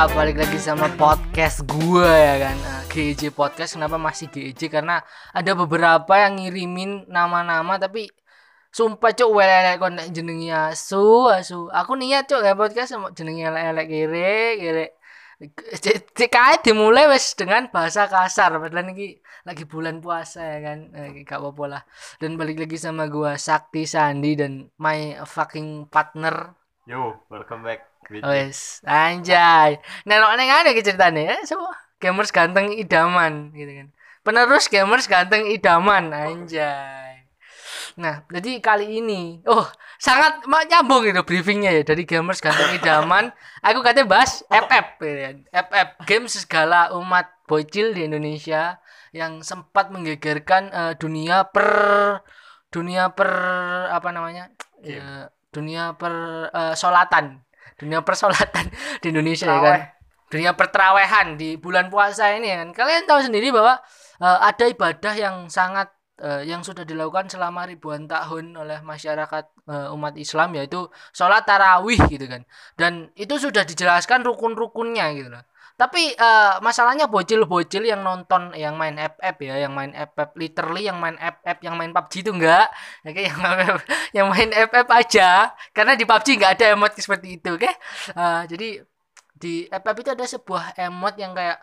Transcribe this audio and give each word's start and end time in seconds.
Balik 0.00 0.40
lagi 0.40 0.56
sama 0.56 0.88
podcast 0.96 1.60
gue 1.68 2.08
ya 2.08 2.40
kan? 2.40 2.56
Uh, 2.56 2.82
GEJ 2.88 3.36
Podcast, 3.36 3.76
kenapa 3.76 4.00
masih 4.00 4.32
GEJ? 4.32 4.72
Karena 4.72 5.04
ada 5.28 5.52
beberapa 5.52 6.16
yang 6.16 6.40
ngirimin 6.40 7.04
nama-nama 7.04 7.76
Tapi 7.76 8.08
sumpah 8.72 9.12
cok 9.12 9.28
welelek 9.28 9.76
kon 9.76 10.00
nek 10.00 10.08
jenengi 10.08 10.48
asu 10.48 11.28
asu. 11.28 11.68
Aku 11.68 12.00
niat 12.00 12.24
cok 12.32 12.40
ya 12.40 12.56
podcast 12.56 12.96
sama 12.96 13.12
jenengi 13.12 13.44
elek-elek 13.44 13.86
kiri 13.92 14.40
kiri. 14.56 14.86
Kayak 16.32 16.64
dimulai 16.64 17.04
wes 17.04 17.36
dengan 17.36 17.68
bahasa 17.68 18.08
kasar. 18.08 18.56
Padahal 18.56 18.96
ini 18.96 19.20
lagi 19.44 19.68
bulan 19.68 20.00
puasa 20.00 20.40
ya 20.40 20.58
kan? 20.64 20.96
Eh, 20.96 21.28
Gak 21.28 21.44
apa-apa 21.44 21.64
lah. 21.76 21.82
Dan 22.16 22.40
balik 22.40 22.56
lagi 22.56 22.80
sama 22.80 23.04
gue 23.04 23.36
Sakti 23.36 23.84
Sandi 23.84 24.32
dan 24.32 24.64
my 24.80 25.20
fucking 25.28 25.92
partner. 25.92 26.56
Yo, 26.88 27.20
welcome 27.28 27.60
back. 27.60 27.89
Wes, 28.10 28.82
anjay. 28.82 29.78
Nelok 30.02 30.34
neng 30.34 30.50
ada 30.50 30.74
ke 30.74 30.82
ceritanya 30.82 31.34
ya, 31.34 31.36
semua 31.46 31.70
gamers 32.02 32.34
ganteng 32.34 32.74
idaman 32.74 33.54
gitu 33.54 33.70
kan. 33.70 33.88
Penerus 34.26 34.66
gamers 34.66 35.06
ganteng 35.06 35.46
idaman, 35.46 36.10
anjay. 36.10 37.22
Nah, 37.94 38.26
jadi 38.26 38.58
kali 38.58 38.98
ini, 38.98 39.44
oh 39.46 39.66
sangat 40.00 40.42
nyambung 40.46 41.04
itu 41.04 41.22
briefingnya 41.22 41.70
ya 41.80 41.82
dari 41.86 42.02
gamers 42.02 42.42
ganteng 42.42 42.74
idaman. 42.74 43.30
Aku 43.66 43.84
katanya 43.84 44.10
bahas 44.10 44.42
FF, 44.50 44.86
gitu 44.98 45.20
kan. 45.20 45.36
FF 45.52 45.88
game 46.08 46.26
segala 46.26 46.90
umat 46.98 47.30
bocil 47.46 47.94
di 47.94 48.10
Indonesia 48.10 48.82
yang 49.14 49.42
sempat 49.42 49.90
menggegerkan 49.94 50.70
eh, 50.70 50.94
dunia 50.98 51.46
per 51.50 51.68
dunia 52.70 53.10
per 53.10 53.30
apa 53.90 54.14
namanya 54.14 54.54
ya, 54.86 55.26
dunia 55.50 55.98
per 55.98 56.14
eh, 56.54 56.74
solatan 56.78 57.42
dunia 57.78 58.00
persolatan 58.06 58.70
di 59.02 59.06
Indonesia 59.12 59.46
ya 59.46 59.58
kan? 59.60 59.62
Traweh. 59.62 59.84
dunia 60.30 60.54
pertrawehan 60.54 61.34
di 61.34 61.58
bulan 61.58 61.90
puasa 61.90 62.30
ini 62.34 62.54
kan? 62.54 62.70
Kalian 62.70 63.04
tahu 63.06 63.20
sendiri 63.26 63.50
bahwa 63.50 63.78
eh, 64.22 64.38
ada 64.46 64.64
ibadah 64.70 65.14
yang 65.18 65.50
sangat 65.50 65.90
eh, 66.22 66.46
yang 66.46 66.62
sudah 66.62 66.86
dilakukan 66.86 67.26
selama 67.26 67.66
ribuan 67.66 68.06
tahun 68.06 68.54
oleh 68.54 68.78
masyarakat 68.82 69.44
eh, 69.66 69.94
umat 69.94 70.14
Islam 70.14 70.54
yaitu 70.54 70.86
sholat 71.10 71.42
tarawih 71.42 71.98
gitu 72.06 72.30
kan. 72.30 72.46
Dan 72.78 73.10
itu 73.18 73.38
sudah 73.42 73.66
dijelaskan 73.66 74.22
rukun-rukunnya 74.22 75.10
gitu 75.18 75.34
loh 75.34 75.42
tapi 75.80 76.12
eh, 76.12 76.54
masalahnya 76.60 77.08
bocil-bocil 77.08 77.88
yang 77.88 78.04
nonton 78.04 78.52
yang 78.52 78.76
main 78.76 79.00
FF 79.00 79.36
ya 79.40 79.64
yang 79.64 79.72
main 79.72 79.96
FF 79.96 80.36
literally 80.36 80.84
yang 80.84 81.00
main 81.00 81.16
FF 81.16 81.56
yang 81.64 81.74
main 81.80 81.90
PUBG 81.96 82.12
itu 82.20 82.30
enggak. 82.36 82.68
Ya, 83.00 83.08
kayak 83.16 83.26
yang 83.32 83.40
main 83.40 83.72
yang 84.12 84.26
main 84.28 84.50
FF 84.52 84.88
aja. 84.92 85.28
Karena 85.72 85.96
di 85.96 86.04
PUBG 86.04 86.28
nggak 86.36 86.52
ada 86.60 86.64
emot 86.76 86.92
seperti 87.00 87.40
itu 87.40 87.56
oke? 87.56 87.70
Eh, 88.12 88.42
jadi 88.52 88.68
di 89.40 89.54
FF 89.72 89.96
itu 90.04 90.10
ada 90.12 90.24
sebuah 90.28 90.64
emot 90.76 91.14
yang 91.16 91.32
kayak 91.32 91.58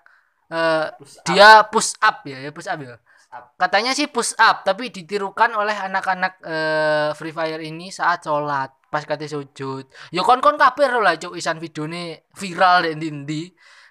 eh, 0.50 0.86
Push 0.98 1.14
up. 1.22 1.26
dia 1.30 1.50
push 1.70 1.92
up 2.02 2.18
ya 2.26 2.38
ya 2.42 2.50
push 2.50 2.66
up 2.66 2.80
ya. 2.82 2.98
Up. 3.28 3.54
katanya 3.60 3.92
sih 3.92 4.08
push 4.08 4.34
up 4.40 4.64
tapi 4.64 4.88
ditirukan 4.88 5.52
oleh 5.54 5.76
anak-anak 5.78 6.34
eh, 6.42 7.10
Free 7.14 7.36
Fire 7.36 7.62
ini 7.62 7.94
saat 7.94 8.26
sholat 8.26 8.73
pas 8.88 9.04
kate 9.04 9.28
sujud. 9.30 9.86
Yo 10.16 10.23
kon 10.26 10.40
kon 10.42 10.56
kabeh 10.58 10.88
lah 10.90 11.14
cuk 11.20 11.36
isan 11.38 11.60
videone 11.62 12.26
viral 12.34 12.88
di 12.98 13.12
ndi 13.12 13.44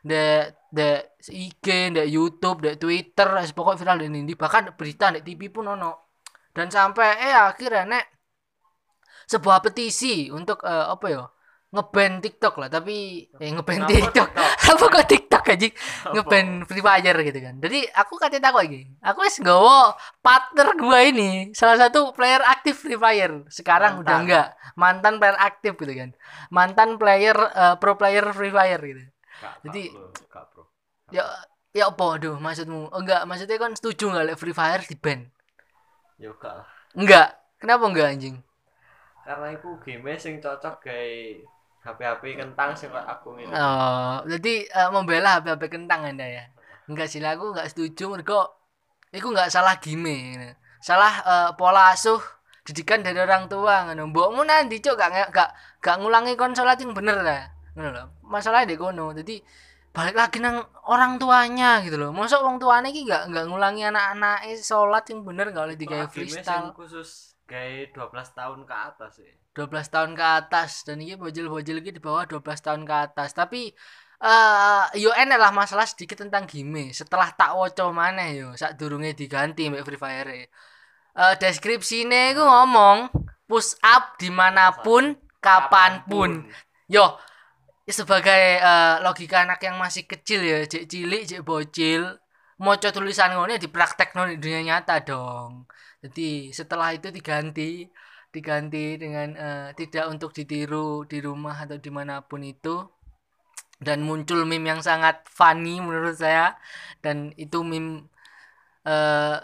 de 0.07 0.55
de 0.71 0.89
IG, 1.27 1.67
de 1.97 2.05
YouTube, 2.07 2.63
de 2.63 2.73
Twitter, 2.79 3.27
wis 3.43 3.51
pokok 3.51 3.75
viral 3.81 3.99
di 3.99 4.07
ndi 4.07 4.39
bahkan 4.39 4.71
berita 4.79 5.11
di 5.11 5.21
TV 5.27 5.51
pun 5.51 5.67
ono. 5.75 6.15
Dan 6.55 6.71
sampai 6.71 7.09
eh 7.27 7.35
akhirnya 7.35 7.85
nek 7.85 8.05
sebuah 9.27 9.59
petisi 9.65 10.31
untuk 10.31 10.63
eh, 10.63 10.87
apa 10.95 11.07
ya? 11.11 11.25
ngeban 11.67 12.23
TikTok 12.23 12.55
lah, 12.63 12.69
tapi 12.71 13.27
eh 13.43 13.51
ngeban 13.53 13.85
TikTok. 13.91 14.29
Apa 14.71 14.85
kok 14.87 15.07
TikTok 15.07 15.45
aja 15.51 15.69
ngeban 16.15 16.47
Free 16.65 16.81
Fire 16.81 17.19
gitu 17.27 17.39
kan. 17.43 17.55
Jadi 17.59 17.87
aku 17.91 18.17
katanya 18.17 18.49
takut 18.49 18.65
lagi. 18.65 18.83
Aku 19.03 19.19
wis 19.27 19.37
nggawa 19.43 19.95
partner 20.23 20.69
gua 20.79 21.05
ini 21.05 21.51
salah 21.53 21.77
satu 21.77 22.15
player 22.15 22.41
aktif 22.47 22.81
Free 22.81 22.97
Fire. 22.99 23.45
Sekarang 23.51 24.01
udah 24.01 24.15
Mantan. 24.15 24.25
enggak. 24.25 24.47
Mantan 24.79 25.15
player 25.21 25.39
aktif 25.43 25.73
gitu 25.77 25.93
kan. 25.95 26.11
Mantan 26.55 26.91
player 26.97 27.37
eh, 27.37 27.75
pro 27.77 27.99
player 27.99 28.25
Free 28.31 28.55
Fire 28.55 28.81
gitu. 28.81 29.03
Kak, 29.41 29.55
Jadi- 29.69 29.91
Kak, 29.93 30.01
bro. 30.01 30.27
Kak, 30.33 30.45
bro. 30.55 30.63
Ya 31.15 31.25
ya 31.77 31.93
apa 31.93 32.05
aduh 32.17 32.37
maksudmu? 32.41 32.89
Oh, 32.91 33.01
enggak, 33.01 33.23
maksudnya 33.29 33.61
kan 33.61 33.73
setuju 33.77 34.11
enggak 34.11 34.25
lek 34.33 34.39
Free 34.41 34.57
Fire 34.57 34.83
di 34.83 34.97
ban? 34.97 35.21
Kak 36.17 36.53
lah. 36.57 36.67
Enggak. 36.97 37.29
Kenapa 37.61 37.85
enggak 37.89 38.09
anjing? 38.17 38.37
Karena 39.27 39.47
itu 39.53 39.69
game 39.85 40.15
sing 40.17 40.39
cocok 40.39 40.87
kayak 40.87 41.45
HP-HP 41.83 42.23
kentang 42.39 42.71
sing 42.75 42.89
kok 42.91 43.05
aku 43.05 43.39
ini. 43.39 43.51
Oh, 43.53 44.23
jadi 44.27 44.55
eh, 44.67 44.89
membela 44.91 45.39
HP-HP 45.39 45.63
kentang 45.71 46.07
Anda 46.07 46.27
ya. 46.27 46.45
Enggak 46.87 47.11
sih 47.11 47.21
aku 47.23 47.53
enggak 47.53 47.69
setuju 47.71 48.11
mergo 48.11 48.41
iku 49.13 49.35
enggak 49.35 49.51
salah 49.51 49.77
game. 49.79 50.55
Salah 50.81 51.15
eh, 51.23 51.51
pola 51.59 51.93
asuh 51.95 52.23
didikan 52.67 53.03
dari 53.03 53.19
orang 53.23 53.47
tua 53.47 53.87
ngono. 53.87 54.11
Mbokmu 54.11 54.43
nanti 54.43 54.83
cuk 54.83 54.99
gak 54.99 55.31
gak 55.31 55.51
gak 55.79 55.97
ngulangi 56.03 56.35
konsolat 56.35 56.79
yang 56.83 56.91
bener 56.95 57.23
lah. 57.23 57.56
Ngono 57.77 57.89
lho. 57.93 58.05
Masalahnya 58.25 58.73
di 58.73 58.77
kono. 58.81 59.13
Jadi 59.13 59.39
balik 59.93 60.17
lagi 60.17 60.41
nang 60.41 60.65
orang 60.89 61.21
tuanya 61.21 61.81
gitu 61.85 61.97
loh. 62.01 62.11
Masa 62.13 62.41
wong 62.41 62.57
tuane 62.57 62.93
iki 62.93 63.05
gak 63.05 63.33
gak 63.33 63.45
ngulangi 63.49 63.85
anak-anake 63.85 64.57
salat 64.61 65.05
yang 65.09 65.21
bener 65.25 65.53
gak 65.53 65.65
oleh 65.73 65.77
digawe 65.77 66.09
freestyle. 66.09 66.73
khusus 66.77 67.37
kayak 67.47 67.95
12 67.95 68.11
tahun 68.35 68.61
ke 68.67 68.75
atas 68.75 69.13
ya. 69.23 69.33
12 69.57 69.89
tahun 69.89 70.11
ke 70.13 70.25
atas 70.45 70.85
dan 70.85 71.01
ini 71.01 71.17
bojil-bojil 71.17 71.81
iki 71.81 71.97
di 71.97 72.03
bawah 72.03 72.29
12 72.29 72.45
tahun 72.61 72.83
ke 72.85 72.95
atas 73.09 73.33
tapi 73.33 73.73
eh 74.17 74.85
yo 75.01 75.13
enak 75.13 75.39
lah 75.41 75.53
masalah 75.53 75.89
sedikit 75.89 76.21
tentang 76.21 76.45
game 76.45 76.93
setelah 76.93 77.33
tak 77.33 77.57
woco 77.57 77.93
maneh 77.93 78.37
yo 78.37 78.49
sak 78.53 78.77
durunge 78.77 79.17
diganti 79.17 79.69
mbak 79.69 79.85
Free 79.85 80.01
Fire 80.01 80.29
eh 80.29 80.49
deskripsine 81.41 82.37
iku 82.37 82.45
ngomong 82.45 83.09
push 83.49 83.77
up 83.81 84.21
di 84.21 84.29
mana 84.29 84.73
pun 84.73 85.17
kapan 85.41 86.05
pun 86.05 86.45
yo 86.89 87.17
sebagai 87.95 88.43
eh, 88.59 88.97
logika 89.05 89.47
anak 89.47 89.63
yang 89.63 89.77
masih 89.79 90.05
kecil 90.11 90.41
ya 90.43 90.57
cek 90.67 90.85
cilik 90.91 91.23
cek 91.31 91.43
bocil 91.47 92.03
moco 92.59 92.89
tulisan 92.91 93.31
ngono 93.37 93.51
ya 93.55 93.61
dipraktekno 93.63 94.23
di 94.33 94.37
dunia 94.43 94.61
nyata 94.69 94.95
dong. 95.07 95.69
Jadi 96.03 96.51
setelah 96.59 96.89
itu 96.97 97.09
diganti 97.15 97.87
diganti 98.35 98.99
dengan 99.03 99.29
eh, 99.39 99.69
tidak 99.79 100.05
untuk 100.13 100.31
ditiru 100.37 101.07
di 101.09 101.19
rumah 101.23 101.57
atau 101.65 101.79
di 101.81 101.91
mana 101.95 102.21
pun 102.27 102.43
itu 102.45 102.85
dan 103.81 104.01
muncul 104.09 104.45
meme 104.49 104.73
yang 104.73 104.81
sangat 104.81 105.21
funny 105.29 105.81
menurut 105.85 106.17
saya 106.17 106.57
dan 107.05 107.33
itu 107.37 107.61
meme 107.65 108.09
eh, 108.89 109.37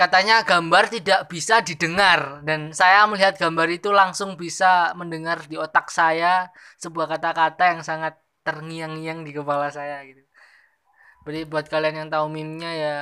katanya 0.00 0.40
gambar 0.48 0.88
tidak 0.88 1.28
bisa 1.28 1.60
didengar 1.60 2.40
dan 2.40 2.72
saya 2.72 3.04
melihat 3.04 3.36
gambar 3.36 3.68
itu 3.68 3.92
langsung 3.92 4.32
bisa 4.32 4.96
mendengar 4.96 5.44
di 5.44 5.60
otak 5.60 5.92
saya 5.92 6.48
sebuah 6.80 7.04
kata-kata 7.16 7.76
yang 7.76 7.80
sangat 7.84 8.16
terngiang-ngiang 8.40 9.20
di 9.28 9.36
kepala 9.36 9.68
saya 9.68 10.00
gitu. 10.08 10.24
Jadi 11.28 11.44
buat 11.44 11.68
kalian 11.68 12.00
yang 12.00 12.08
tahu 12.08 12.32
meme-nya 12.32 12.70
ya 12.72 12.96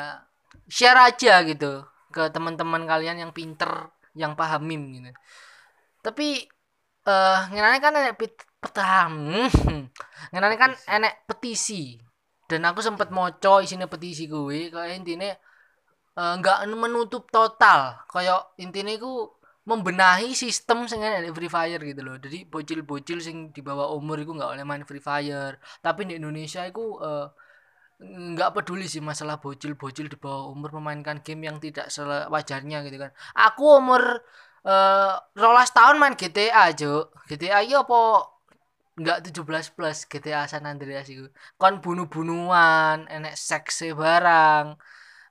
share 0.67 0.99
aja 0.99 1.47
gitu 1.47 1.87
ke 2.11 2.35
teman-teman 2.35 2.83
kalian 2.83 3.23
yang 3.23 3.31
pinter, 3.31 3.95
yang 4.19 4.35
paham 4.35 4.67
meme 4.67 4.87
gitu. 4.99 5.11
Tapi 6.03 6.51
eh 7.07 7.41
ngenane 7.55 7.79
kan 7.79 7.95
enek 7.95 8.19
petang. 8.59 9.39
ngenane 10.35 10.57
kan 10.59 10.75
enek 10.99 11.31
petisi. 11.31 11.95
Dan 12.49 12.67
aku 12.67 12.83
sempet 12.83 13.15
moco 13.15 13.63
isine 13.63 13.87
petisi 13.87 14.27
kuwi 14.27 14.75
kayak 14.75 14.99
intine 14.99 15.39
eh, 16.19 16.33
nggak 16.41 16.59
menutup 16.83 17.25
total 17.37 17.81
kayak 18.13 18.39
intine 18.63 18.99
iku 18.99 19.13
membenahi 19.69 20.33
sistem 20.33 20.89
sing 20.91 21.05
Free 21.37 21.53
Fire 21.53 21.83
gitu 21.91 22.01
loh. 22.07 22.17
Jadi 22.25 22.39
bocil-bocil 22.49 23.19
sing 23.21 23.37
di 23.53 23.61
bawah 23.61 23.93
umur 23.99 24.17
iku 24.25 24.33
nggak 24.39 24.51
oleh 24.57 24.65
main 24.65 24.85
Free 24.89 25.03
Fire. 25.09 25.61
Tapi 25.85 26.01
di 26.09 26.15
Indonesia 26.21 26.65
iku 26.65 26.85
eh, 27.05 27.27
nggak 27.99 28.51
peduli 28.55 28.87
sih 28.87 29.03
masalah 29.03 29.37
bocil-bocil 29.43 30.07
di 30.13 30.17
bawah 30.17 30.45
umur 30.55 30.71
memainkan 30.79 31.19
game 31.27 31.43
yang 31.51 31.59
tidak 31.65 31.87
sewajarnya 31.93 32.77
gitu 32.87 32.97
kan. 33.05 33.11
Aku 33.37 33.65
umur 33.81 34.03
eh 34.69 35.15
rolas 35.43 35.71
tahun 35.77 35.97
main 36.01 36.15
GTA 36.21 36.73
aja. 36.73 36.93
GTA 37.29 37.61
iya 37.67 37.85
apa 37.85 37.99
nggak 38.99 39.19
17 39.31 39.67
plus 39.77 39.99
GTA 40.11 40.43
San 40.51 40.65
Andreas 40.67 41.07
itu. 41.13 41.27
Kon 41.61 41.75
bunuh-bunuhan, 41.85 43.07
enek 43.07 43.35
seksnya 43.39 43.95
barang, 43.95 44.67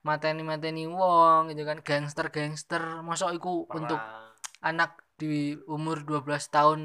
mateni-mateni 0.09 0.83
wong 0.97 1.41
gitu 1.51 1.63
kan, 1.69 1.77
gangster-gangster. 1.87 2.83
Masa 3.07 3.25
iku 3.35 3.67
untuk 3.77 3.99
Perang. 3.99 4.31
anak 4.69 4.91
di 5.17 5.57
umur 5.65 6.05
12 6.05 6.29
tahun 6.55 6.81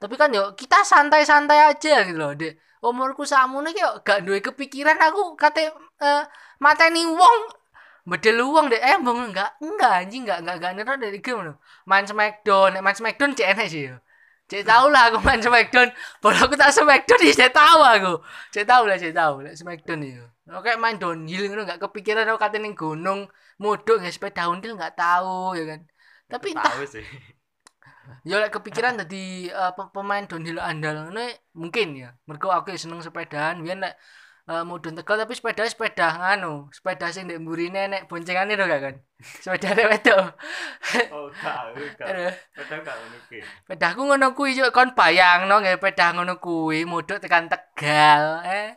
tapi 0.00 0.14
kan 0.16 0.32
yo 0.32 0.56
kita 0.56 0.80
santai-santai 0.82 1.70
aja 1.70 2.02
gitu 2.08 2.18
loh 2.18 2.32
dek 2.32 2.58
umurku 2.82 3.22
sakmono 3.28 3.68
ki 3.70 3.80
yo 3.84 3.90
gak 4.00 4.24
duwe 4.24 4.40
kepikiran 4.40 4.96
aku 4.96 5.36
kate 5.36 5.68
eh, 6.00 6.22
mateni 6.58 7.04
wong 7.04 7.40
bedel 8.08 8.40
uang 8.42 8.66
deh 8.72 8.80
eh 8.80 8.96
bang 8.96 9.18
enggak 9.28 9.50
enggak 9.60 9.92
anjing 10.00 10.22
enggak 10.24 10.38
enggak 10.42 10.56
enggak 10.56 10.72
nero 10.72 10.94
dari 10.96 11.18
game 11.20 11.40
loh 11.46 11.56
main 11.84 12.08
smackdown 12.08 12.80
main 12.80 12.96
smackdown 12.96 13.36
cek 13.36 13.48
enak 13.54 13.68
sih 13.68 13.82
yo 13.92 13.96
Cek 14.50 14.62
tahu 14.70 14.86
lah 14.94 15.02
aku 15.08 15.18
main 15.26 15.40
Smackdown. 15.46 15.88
Bola 16.22 16.38
aku 16.46 16.54
tak 16.58 16.70
Smackdown 16.76 17.20
ya 17.28 17.32
cek 17.40 17.52
tahu 17.54 17.80
aku. 17.94 18.12
Cek 18.54 18.64
tahu 18.70 18.82
lah 18.90 18.96
cek 19.02 19.14
tahu 19.14 19.34
lah 19.44 19.52
Smackdown 19.60 20.00
itu. 20.02 20.24
Oke 20.58 20.70
main 20.82 20.96
downhill 21.02 21.42
ngono 21.46 21.62
gak 21.70 21.78
kepikiran 21.84 22.26
aku 22.26 22.38
kate 22.42 22.58
ning 22.58 22.74
gunung 22.74 23.20
modok 23.62 24.02
nggak 24.02 24.14
sepeda 24.14 24.42
downhill 24.50 24.74
nggak 24.78 24.94
tahu 24.98 25.54
ya 25.58 25.64
kan. 25.70 25.80
Tapi 26.26 26.46
entah 26.54 26.74
tahu 26.74 26.82
sih 26.94 27.06
ya 28.28 28.34
lek 28.42 28.50
kepikiran 28.56 28.94
dadi 29.00 29.16
eh, 29.60 29.70
pe- 29.76 29.90
pemain 29.94 30.24
downhill 30.30 30.58
andal 30.68 30.94
ngono 31.06 31.20
mungkin 31.60 31.86
ya. 32.02 32.08
Mergo 32.28 32.48
aku 32.56 32.66
ya 32.74 32.78
seneng 32.82 33.00
sepedaan, 33.06 33.54
biyen 33.64 33.78
lek 33.84 33.94
eh, 34.50 34.62
mudun 34.66 34.98
Tegal 34.98 35.16
tapi 35.22 35.32
sepeda 35.38 35.62
sepeda 35.62 36.08
nganu, 36.18 36.66
sepeda 36.74 37.06
sing 37.14 37.30
ndek 37.30 37.38
mburine 37.42 37.82
nek 37.86 38.02
boncengane 38.10 38.52
lho 38.58 38.66
gak 38.66 38.82
kan. 38.82 38.96
Sepeda 39.44 39.70
wedok. 39.90 40.24
oh 41.14 41.30
gak 41.38 41.78
kadang 42.56 42.80
gak 42.82 42.96
ngono 42.98 43.18
Pedaku 43.68 44.00
ngono 44.08 44.26
kuwi 44.34 44.58
yo 44.58 44.66
kon 44.74 44.90
bayangno 44.98 45.54
nggih 45.62 45.78
pedah 45.78 46.08
ngono 46.18 46.34
kuwi 46.42 46.82
mudhuk 46.82 47.22
tekan 47.22 47.46
Tegal 47.46 48.42
eh. 48.46 48.68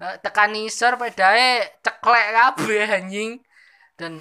Eh, 0.00 0.16
tekan 0.24 0.56
isor 0.56 0.96
pedae 0.96 1.78
ceklek 1.84 2.26
kabeh 2.34 2.88
anjing. 2.98 3.30
Dan 3.94 4.12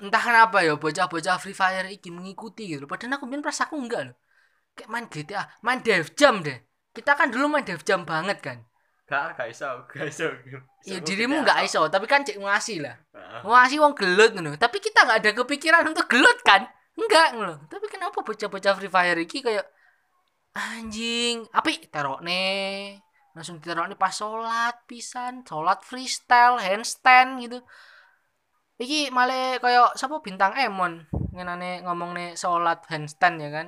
entah 0.00 0.22
kenapa 0.22 0.62
ya 0.64 0.78
bocah-bocah 0.78 1.36
Free 1.42 1.56
Fire 1.56 1.88
iki 1.88 2.12
mengikuti 2.12 2.68
gitu 2.68 2.84
padahal 2.84 3.16
aku 3.16 3.24
bilang 3.28 3.40
pas 3.40 3.56
aku 3.64 3.80
enggak 3.80 4.12
loh 4.12 4.16
kayak 4.76 4.92
main 4.92 5.08
GTA 5.08 5.42
main 5.64 5.80
Dev 5.80 6.12
Jam 6.16 6.44
deh. 6.46 6.58
Kita 6.92 7.16
kan 7.18 7.28
dulu 7.32 7.48
main 7.48 7.64
Dev 7.64 7.80
Jam 7.84 8.04
banget 8.04 8.38
kan 8.44 8.58
gak 9.06 9.24
gak 9.38 9.48
iso 9.48 9.86
gak 9.86 10.06
iso 10.10 10.26
ya 10.82 10.98
dirimu 10.98 11.42
nggak 11.46 11.62
iso 11.66 11.86
tapi 11.86 12.06
kan 12.10 12.22
cek 12.26 12.38
ngasih 12.38 12.82
lah. 12.82 12.94
Ngasih 13.42 13.78
wong 13.82 13.94
gelut 13.98 14.30
ngono. 14.34 14.54
Tapi 14.56 14.78
kita 14.78 15.02
nggak 15.06 15.18
ada 15.22 15.30
kepikiran 15.34 15.84
untuk 15.90 16.06
gelut 16.10 16.38
kan? 16.46 16.66
Enggak 16.96 17.36
ngono. 17.36 17.54
Tapi 17.68 17.86
kenapa 17.90 18.22
bocah-bocah 18.22 18.72
Free 18.78 18.92
Fire 18.92 19.20
iki 19.20 19.42
kayak 19.44 19.66
anjing 20.56 21.44
api 21.52 21.90
terokne. 21.90 22.44
Langsung 23.36 23.60
diterokne 23.60 23.98
pas 23.98 24.14
sholat 24.14 24.86
pisan. 24.88 25.44
Sholat 25.44 25.84
freestyle 25.84 26.56
handstand 26.62 27.44
gitu. 27.44 27.58
Iki 28.80 29.12
malah 29.12 29.60
kayak 29.60 29.96
siapa 29.96 30.20
bintang 30.24 30.56
Emon? 30.56 31.04
Ngenane 31.32 31.84
ngomong 31.84 32.16
nih 32.16 32.28
sholat 32.36 32.84
handstand 32.88 33.42
ya 33.44 33.50
kan? 33.52 33.66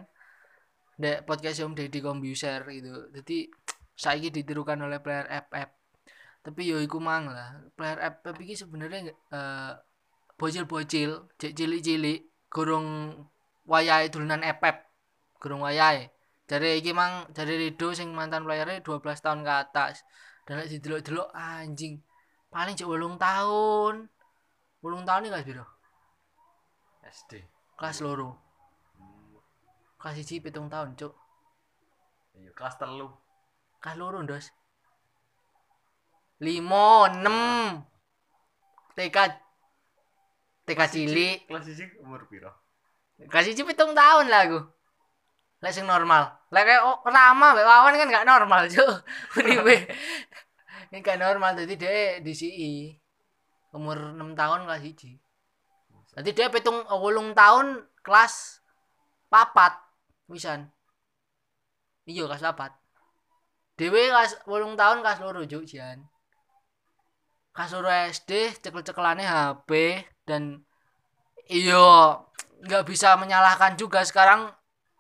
Dek 0.99 1.29
podcast 1.29 1.63
Om 1.63 1.77
Deddy 1.77 2.01
Kombuser 2.03 2.65
gitu. 2.73 3.13
Jadi 3.13 3.47
saiki 3.99 4.31
ditirukan 4.31 4.79
oleh 4.79 5.03
player 5.03 5.27
FF 5.27 5.69
tapi 6.47 6.71
yo 6.71 6.79
iku 6.79 7.03
mang 7.03 7.27
lah 7.29 7.59
player 7.75 7.99
FF 7.99 8.37
iki 8.39 8.55
sebenarnya 8.55 9.11
eh 9.11 9.73
bocil-bocil 10.39 11.27
cilik-cilik 11.35 12.31
gorong 12.47 13.11
wayahe 13.67 14.07
dolanan 14.09 14.47
FF 14.47 14.77
gorong 15.43 15.67
wayahe. 15.67 16.15
Dari 16.49 16.81
iki 16.81 16.97
mang 16.97 17.29
dari 17.37 17.61
Rido 17.61 17.93
sing 17.93 18.15
mantan 18.15 18.47
playernya 18.47 18.81
12 18.81 19.05
tahun 19.21 19.45
ke 19.45 19.53
atas 19.53 20.07
dan 20.49 20.63
lek 20.63 20.73
didelok-delok 20.73 21.29
anjing 21.37 22.01
paling 22.49 22.73
cek 22.73 22.89
8 22.89 23.21
tahun. 23.21 23.95
8 24.81 25.05
tahun 25.05 25.21
nih 25.27 25.31
guys 25.35 25.45
biro 25.45 25.67
SD 27.05 27.33
kelas 27.77 27.99
loro. 28.01 28.39
Kelas 30.01 30.17
1 30.23 30.41
pitung 30.41 30.71
tahun 30.73 30.95
cuk. 30.97 31.13
Iya 32.39 32.55
kelas 32.55 32.79
telu 32.79 33.28
kelas 33.79 33.97
loro 33.99 34.19
ndos 34.23 34.51
limo 36.43 37.07
enam 37.11 37.39
TK 38.95 39.17
TK 40.67 40.81
cilik. 40.91 41.39
kelas 41.49 41.65
siji 41.65 41.85
umur 42.03 42.29
piro? 42.29 42.53
Kasih 43.31 43.57
cipi 43.57 43.75
pitung 43.75 43.97
tahun 43.97 44.31
lah 44.31 44.47
aku. 44.47 44.61
Lek 45.59 45.75
sing 45.75 45.89
normal. 45.89 46.29
Lek 46.55 46.63
kayak 46.63 46.83
oh, 46.87 47.03
Rama 47.03 47.57
mbak 47.57 47.67
Wawan 47.67 47.99
kan 47.99 48.09
gak 48.15 48.29
normal 48.29 48.71
cuk. 48.71 49.03
Uripe 49.43 49.91
ini 50.89 51.03
gak 51.03 51.19
normal 51.19 51.59
jadi 51.59 51.75
dia 51.75 51.97
di 52.23 52.33
CI 52.33 52.95
umur 53.75 54.15
6 54.15 54.39
tahun 54.39 54.69
kelas 54.69 54.83
siji. 54.85 55.19
Jadi 56.15 56.31
dia 56.35 56.47
pitung 56.51 56.85
wolung 56.91 57.35
tahun 57.35 57.83
kelas 58.05 58.63
papat 59.29 59.77
wisan 60.29 60.73
iya 62.09 62.25
kelas 62.25 62.41
papat 62.41 62.73
dewe 63.79 64.11
kelas 64.11 64.43
wolung 64.51 64.75
tahun 64.75 65.01
kelas 65.07 65.23
loro 65.23 65.47
juk 65.47 65.65
jan 65.71 66.03
kelas 67.55 67.71
loro 67.75 67.91
SD 67.91 68.59
cekel-cekelane 68.63 69.23
HP 69.23 69.71
dan 70.27 70.63
iya 71.51 72.19
nggak 72.63 72.85
bisa 72.87 73.15
menyalahkan 73.19 73.75
juga. 73.75 74.03
Sekarang 74.07 74.51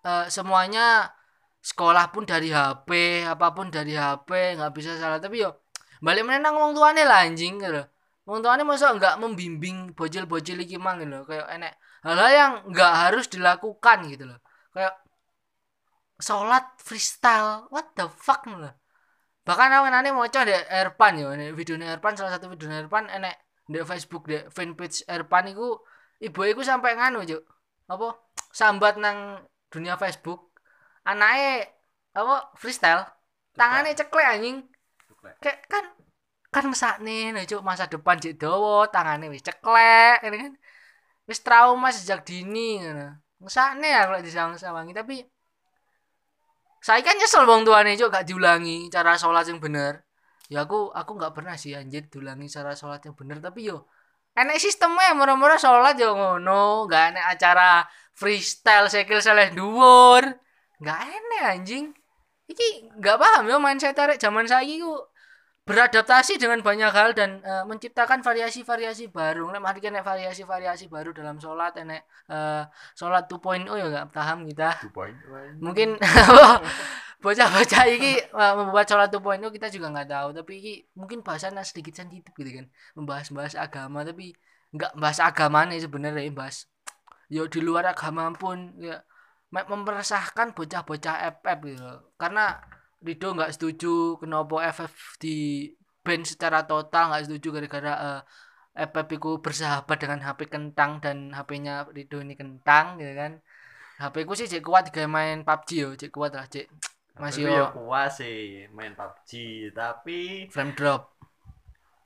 eh, 0.06 0.26
semuanya 0.30 1.10
sekolah 1.62 2.10
pun 2.14 2.24
dari 2.26 2.50
HP 2.54 3.22
apa 3.26 3.54
pun 3.54 3.70
dari 3.70 3.94
HP 3.94 4.58
nggak 4.58 4.72
bisa 4.74 4.98
salah. 4.98 5.18
Tapi 5.22 5.44
yo 5.44 5.54
balik 6.02 6.26
menenang 6.26 6.54
wong 6.58 6.72
tuane 6.74 7.02
lah 7.02 7.26
anjing 7.26 7.58
gitu 7.58 7.82
wong 8.28 8.44
tuane 8.44 8.62
masa 8.62 8.92
nggak 8.92 9.18
membimbing 9.18 9.96
bocil-bocil 9.96 10.60
iki 10.60 10.76
mang 10.76 11.00
gitu 11.00 11.24
kayak 11.24 11.48
enek 11.48 11.74
hal-hal 12.04 12.30
yang 12.30 12.52
nggak 12.70 12.92
harus 13.08 13.26
dilakukan 13.32 13.98
gitu 14.12 14.24
loh. 14.28 14.38
Kayak 14.74 14.94
sholat 16.20 16.64
freestyle. 16.78 17.66
What 17.72 17.94
the 17.96 18.06
fuck 18.10 18.46
loh 18.46 18.74
bahkan 19.48 19.72
aku 19.72 19.88
nanti 19.88 20.12
mau 20.12 20.28
coba 20.28 20.44
di 20.44 20.52
Erpan 20.52 21.16
ya 21.16 21.32
ini 21.32 21.56
video 21.56 21.80
Erpan 21.80 22.12
salah 22.12 22.36
satu 22.36 22.52
video 22.52 22.68
Erpan 22.68 23.08
enek 23.08 23.64
di 23.64 23.80
Facebook 23.80 24.28
di 24.28 24.36
fanpage 24.52 25.08
Erpan 25.08 25.48
itu 25.48 25.72
ibu 26.20 26.40
iku 26.44 26.60
sampai 26.60 26.92
nganu 27.00 27.24
juk 27.24 27.40
apa? 27.88 28.12
Sambat 28.52 29.00
nang 29.00 29.40
dunia 29.72 29.96
Facebook. 29.96 30.52
Anaknya 31.08 31.64
apa 32.12 32.52
freestyle. 32.60 33.08
Tangannya 33.56 33.96
ceklek 33.96 34.28
anjing. 34.36 34.56
Kayak 35.40 35.64
kan 35.72 35.84
kan 36.52 36.64
mesakne 36.68 37.32
lho 37.32 37.40
cuk 37.48 37.64
masa 37.64 37.84
depan 37.88 38.20
jek 38.20 38.36
dawa 38.40 38.88
tangannya 38.92 39.32
wis 39.32 39.40
ceklek 39.40 40.28
ini 40.28 40.36
kan. 40.44 40.52
Wis 41.24 41.40
trauma 41.40 41.88
sejak 41.88 42.20
dini 42.28 42.84
ngono. 42.84 43.16
Mesakne 43.40 43.88
aku 43.96 44.10
lek 44.20 44.24
disawang-sawangi 44.28 44.92
tapi 44.92 45.24
saya 46.78 47.00
kan 47.02 47.14
nyesel 47.18 47.44
wong 47.44 47.62
tuane 47.66 47.98
cuk 47.98 48.08
gak 48.10 48.26
diulangi 48.28 48.88
cara 48.94 49.18
sholat 49.18 49.44
yang 49.50 49.58
bener. 49.58 50.02
Ya 50.48 50.64
aku 50.64 50.88
aku 50.94 51.10
nggak 51.20 51.32
pernah 51.36 51.54
sih 51.60 51.76
anjir 51.76 52.08
diulangi 52.08 52.48
cara 52.48 52.72
sholat 52.72 53.04
yang 53.04 53.12
bener. 53.18 53.38
Tapi 53.44 53.68
yo 53.68 53.84
enek 54.38 54.56
sistemnya 54.62 55.12
murah-murah 55.18 55.60
sholat 55.60 55.94
yo 56.00 56.16
ngono. 56.16 56.88
Nggak 56.88 57.02
enek 57.14 57.24
acara 57.36 57.84
freestyle 58.16 58.88
sekil 58.88 59.20
seleh 59.20 59.52
dhuwur. 59.52 60.24
Nggak 60.80 60.98
enek 61.04 61.42
anjing. 61.52 61.84
Iki 62.48 62.96
nggak 62.96 63.16
paham 63.20 63.44
yo 63.50 63.56
saya 63.76 63.92
tarik 63.92 64.16
zaman 64.16 64.48
saya 64.48 64.64
ku 64.80 64.96
beradaptasi 65.68 66.40
dengan 66.40 66.64
banyak 66.64 66.90
hal 66.90 67.12
dan 67.12 67.44
eh, 67.44 67.64
menciptakan 67.68 68.24
variasi-variasi 68.24 69.12
baru. 69.12 69.52
Nek 69.52 69.60
mari 69.60 69.78
kene 69.84 70.00
variasi-variasi 70.00 70.88
baru 70.88 71.12
dalam 71.12 71.36
sholat 71.36 71.76
enek 71.76 72.02
eh, 72.32 72.64
sholat 72.96 73.28
2.0 73.28 73.68
ya 73.68 73.86
nggak 73.92 74.06
paham 74.16 74.48
kita. 74.48 74.80
two 74.80 74.92
point 74.92 75.16
mungkin 75.60 76.00
bocah-bocah 77.24 77.84
ini 77.92 78.10
eh, 78.16 78.54
membuat 78.56 78.86
sholat 78.88 79.12
2.0 79.12 79.52
kita 79.52 79.68
juga 79.68 79.92
nggak 79.92 80.08
tahu. 80.08 80.28
Tapi 80.40 80.52
ini 80.58 80.72
mungkin 80.96 81.20
bahasannya 81.20 81.62
sedikit 81.68 81.94
sensitif 82.00 82.32
gitu 82.32 82.50
kan 82.50 82.66
membahas-bahas 82.96 83.54
agama. 83.54 84.02
Tapi 84.08 84.32
nggak 84.72 84.92
bahas 84.96 85.20
agama 85.20 85.64
nih 85.68 85.80
sebenarnya 85.84 86.28
bahas 86.32 86.68
yo 87.28 87.44
di 87.48 87.60
luar 87.60 87.84
agama 87.92 88.32
pun 88.36 88.72
ya 88.80 89.00
me- 89.52 89.68
memperesahkan 89.68 90.56
bocah-bocah 90.56 91.16
FF 91.40 91.58
gitu. 91.64 91.88
Karena 92.16 92.56
Rido 92.98 93.30
nggak 93.30 93.54
setuju 93.54 94.18
kenapa 94.18 94.74
FF 94.74 95.22
di 95.22 95.70
ban 96.02 96.24
secara 96.26 96.66
total 96.66 97.14
nggak 97.14 97.30
setuju 97.30 97.48
gara-gara 97.54 97.94
eh, 97.94 98.22
FF 98.78 99.08
itu 99.10 99.30
bersahabat 99.42 99.98
dengan 99.98 100.22
HP 100.22 100.50
kentang 100.50 101.02
dan 101.02 101.34
HP-nya 101.34 101.90
Rido 101.90 102.22
ini 102.22 102.38
kentang 102.38 102.98
gitu 102.98 103.14
kan. 103.14 103.42
HP 103.98 104.22
ku 104.22 104.38
sih 104.38 104.46
cek 104.46 104.62
kuat 104.62 104.94
gak 104.94 105.10
main 105.10 105.42
PUBG 105.42 105.70
yo 105.74 105.90
cek 105.98 106.14
kuat 106.14 106.30
lah 106.38 106.46
cek. 106.46 106.70
Masih 107.18 107.50
yo. 107.50 107.74
kuat 107.74 108.14
sih 108.14 108.70
main 108.70 108.94
PUBG 108.94 109.30
tapi 109.74 110.46
frame 110.54 110.74
drop. 110.78 111.18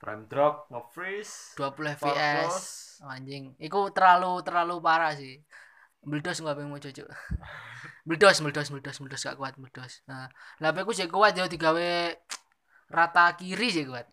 Frame 0.01 0.25
drop 0.25 0.67
nge-freeze 0.73 1.53
20 1.55 2.01
Far 2.01 2.17
fps. 2.17 2.55
Oh, 3.05 3.13
anjing. 3.13 3.53
Iku 3.61 3.93
terlalu 3.93 4.41
terlalu 4.41 4.81
parah 4.81 5.13
sih. 5.13 5.37
Meledos 6.03 6.41
nggak 6.41 6.57
pengen 6.57 6.69
mau 6.73 6.81
cocok 6.81 7.07
meledos 8.07 8.37
meledos 8.43 8.67
meledos 8.71 8.97
meledos 8.99 9.21
gak 9.23 9.37
kuat 9.39 9.55
meledos 9.61 10.03
nah 10.09 10.27
lah 10.59 10.69
aku 10.75 10.91
sih 10.91 11.07
kuat 11.07 11.33
yo 11.39 11.47
digawe 11.47 12.13
rata 12.97 13.33
kiri 13.39 13.67
sih 13.73 13.85
kuat. 13.89 14.05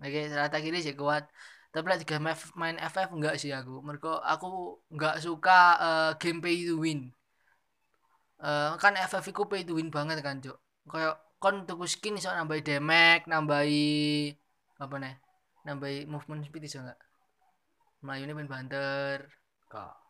Oke 0.00 0.20
rata 0.32 0.58
kiri 0.64 0.80
sih 0.80 0.96
kuat. 0.96 1.24
Tapi 1.74 1.86
lah 1.90 1.98
tiga 2.00 2.16
main 2.60 2.76
FF 2.78 3.10
enggak 3.16 3.36
sih 3.42 3.50
aku. 3.52 3.82
Mereka 3.84 4.22
aku 4.22 4.80
nggak 4.94 5.16
suka 5.20 5.58
eh, 5.88 6.10
game 6.20 6.40
pay 6.44 6.64
to 6.64 6.76
win. 6.80 7.00
Eh, 8.42 8.70
kan 8.82 8.94
FF 9.08 9.24
itu 9.30 9.42
pay 9.50 9.62
to 9.66 9.72
win 9.78 9.88
banget 9.96 10.18
kan 10.26 10.38
cok 10.44 10.58
kayak 10.84 11.16
kon 11.40 11.64
tuku 11.64 11.88
skin 11.88 12.20
iso 12.20 12.28
nambahi 12.28 12.60
damage 12.60 13.24
nambahi 13.24 13.88
apa 14.76 14.94
nih 15.00 15.14
nambahi 15.64 16.04
movement 16.12 16.44
speed 16.44 16.68
iso 16.68 16.78
enggak? 16.84 17.00
Melayu 18.04 18.22
ini 18.28 18.32
main 18.36 18.50
banter. 18.50 19.18
Kak 19.72 20.03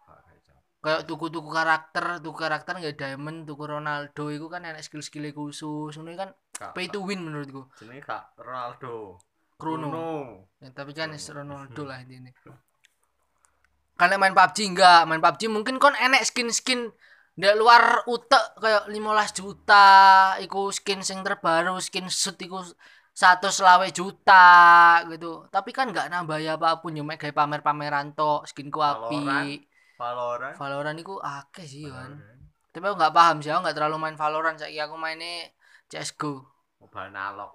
kayak 0.85 1.09
kayak 1.09 1.09
tuku-tuku 1.09 1.49
karakter 1.49 2.21
tuku 2.21 2.37
karakter 2.37 2.77
nggak 2.77 3.01
diamond 3.01 3.49
tuku 3.49 3.65
Ronaldo 3.65 4.25
itu 4.29 4.47
kan 4.53 4.69
enak 4.69 4.85
skill-skill 4.85 5.33
khusus. 5.33 5.97
Ini 5.97 6.13
kan 6.13 6.37
Kak, 6.53 6.77
pay 6.77 6.93
to 6.93 7.01
win 7.01 7.25
menurutku. 7.25 7.73
Jenenge 7.81 8.05
Kak 8.05 8.37
Ronaldo. 8.37 9.17
Bruno. 9.57 10.45
Ya, 10.61 10.69
tapi 10.77 10.93
kan 10.93 11.09
Krono. 11.09 11.65
Ronaldo 11.65 11.83
lah 11.91 12.05
ini 12.05 12.29
kalian 13.95 14.19
main 14.19 14.35
PUBG 14.35 14.75
enggak 14.75 15.07
main 15.07 15.23
PUBG 15.23 15.43
mungkin 15.47 15.79
kon 15.79 15.95
enek 15.95 16.27
skin-skin 16.27 16.91
di 17.35 17.49
luar 17.59 18.07
utek 18.07 18.59
kayak 18.63 18.85
15 18.91 19.39
juta 19.39 19.87
iku 20.39 20.71
skin 20.71 21.03
sing 21.03 21.23
terbaru 21.27 21.79
skin 21.83 22.07
suit 22.07 22.39
iku 22.39 22.63
satu 23.15 23.51
selawe 23.51 23.87
juta 23.95 25.03
gitu. 25.11 25.47
Tapi 25.51 25.71
kan 25.71 25.91
nggak 25.91 26.11
nambah 26.11 26.39
ya 26.43 26.59
apa 26.59 26.83
pun 26.83 26.95
yo 26.95 27.07
mek 27.07 27.23
gawe 27.23 27.35
pamer-pameran 27.35 28.15
tok 28.19 28.47
skinku 28.51 28.83
api 28.83 29.63
Valorant. 29.99 30.55
Valorant 30.59 30.99
iku 30.99 31.19
akeh 31.23 31.67
sih 31.67 31.87
kan 31.87 32.19
Valorant. 32.19 32.41
tapi 32.75 32.85
aku 32.91 32.97
nggak 32.99 33.15
paham 33.15 33.37
sih 33.39 33.51
aku 33.55 33.61
nggak 33.65 33.77
terlalu 33.77 33.97
main 34.01 34.17
Valorant. 34.19 34.57
Saiki 34.59 34.81
aku 34.83 34.95
mainnya 34.99 35.51
CSGO 35.91 36.43
Mobile 36.83 37.11
analog. 37.13 37.53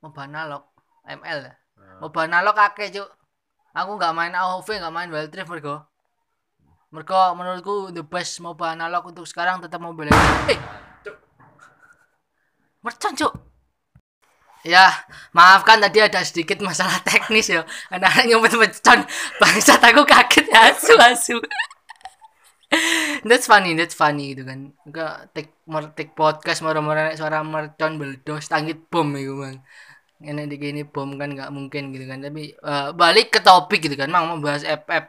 MOBA 0.00 0.22
analog 0.28 0.64
ML 1.04 1.40
ya? 1.44 1.54
Nah, 1.76 1.98
MOBA 2.04 2.20
analog 2.28 2.56
akeh 2.56 2.88
cuk. 2.92 3.08
Aku 3.72 3.90
nggak 3.96 4.12
main 4.16 4.34
AOV 4.34 4.68
nggak 4.68 4.94
main 4.94 5.08
Wild 5.08 5.32
Rift 5.32 5.50
mergo. 5.50 5.76
Mergo 6.90 7.20
menurutku 7.38 7.94
the 7.94 8.02
best 8.02 8.42
MOBA 8.42 8.74
analog 8.74 9.06
untuk 9.08 9.24
sekarang 9.24 9.62
tetap 9.62 9.78
Mobile 9.78 10.10
Legends. 10.10 10.56
Eh 10.56 10.60
mercon 12.80 13.12
cuk 13.12 13.32
ya 14.66 14.92
maafkan 15.32 15.80
tadi 15.80 15.98
ada 16.04 16.20
sedikit 16.24 16.60
masalah 16.60 17.00
teknis 17.06 17.48
ya. 17.50 17.64
Anak 17.92 18.26
nyumpet 18.28 18.54
mercon 18.56 19.00
bangsat 19.40 19.80
aku 19.80 20.02
kaget. 20.04 20.46
Ya 20.50 20.60
asu 20.72 20.94
asu. 21.00 21.36
That's 23.26 23.50
funny 23.50 23.74
that's 23.74 23.96
funny 23.98 24.36
gitu 24.36 24.46
kan. 24.46 24.70
Enggak 24.86 25.32
take 25.34 25.50
mer 25.66 25.90
take 25.96 26.14
podcast 26.14 26.62
marah-marah 26.62 27.16
suara 27.18 27.42
mercon 27.42 27.98
beldos 27.98 28.46
tangkit 28.46 28.86
bom 28.92 29.08
itu 29.16 29.34
bang. 29.36 29.56
Ini 30.20 30.44
di 30.46 30.56
gini 30.60 30.82
bom 30.84 31.16
kan 31.16 31.32
nggak 31.32 31.50
mungkin 31.50 31.90
gitu 31.96 32.04
kan. 32.06 32.22
Tapi 32.22 32.54
eh, 32.54 32.88
balik 32.94 33.34
ke 33.34 33.40
topik 33.42 33.80
gitu 33.88 33.96
kan 33.98 34.08
mang 34.12 34.28
mau 34.30 34.38
bahas 34.38 34.62
FF 34.62 35.04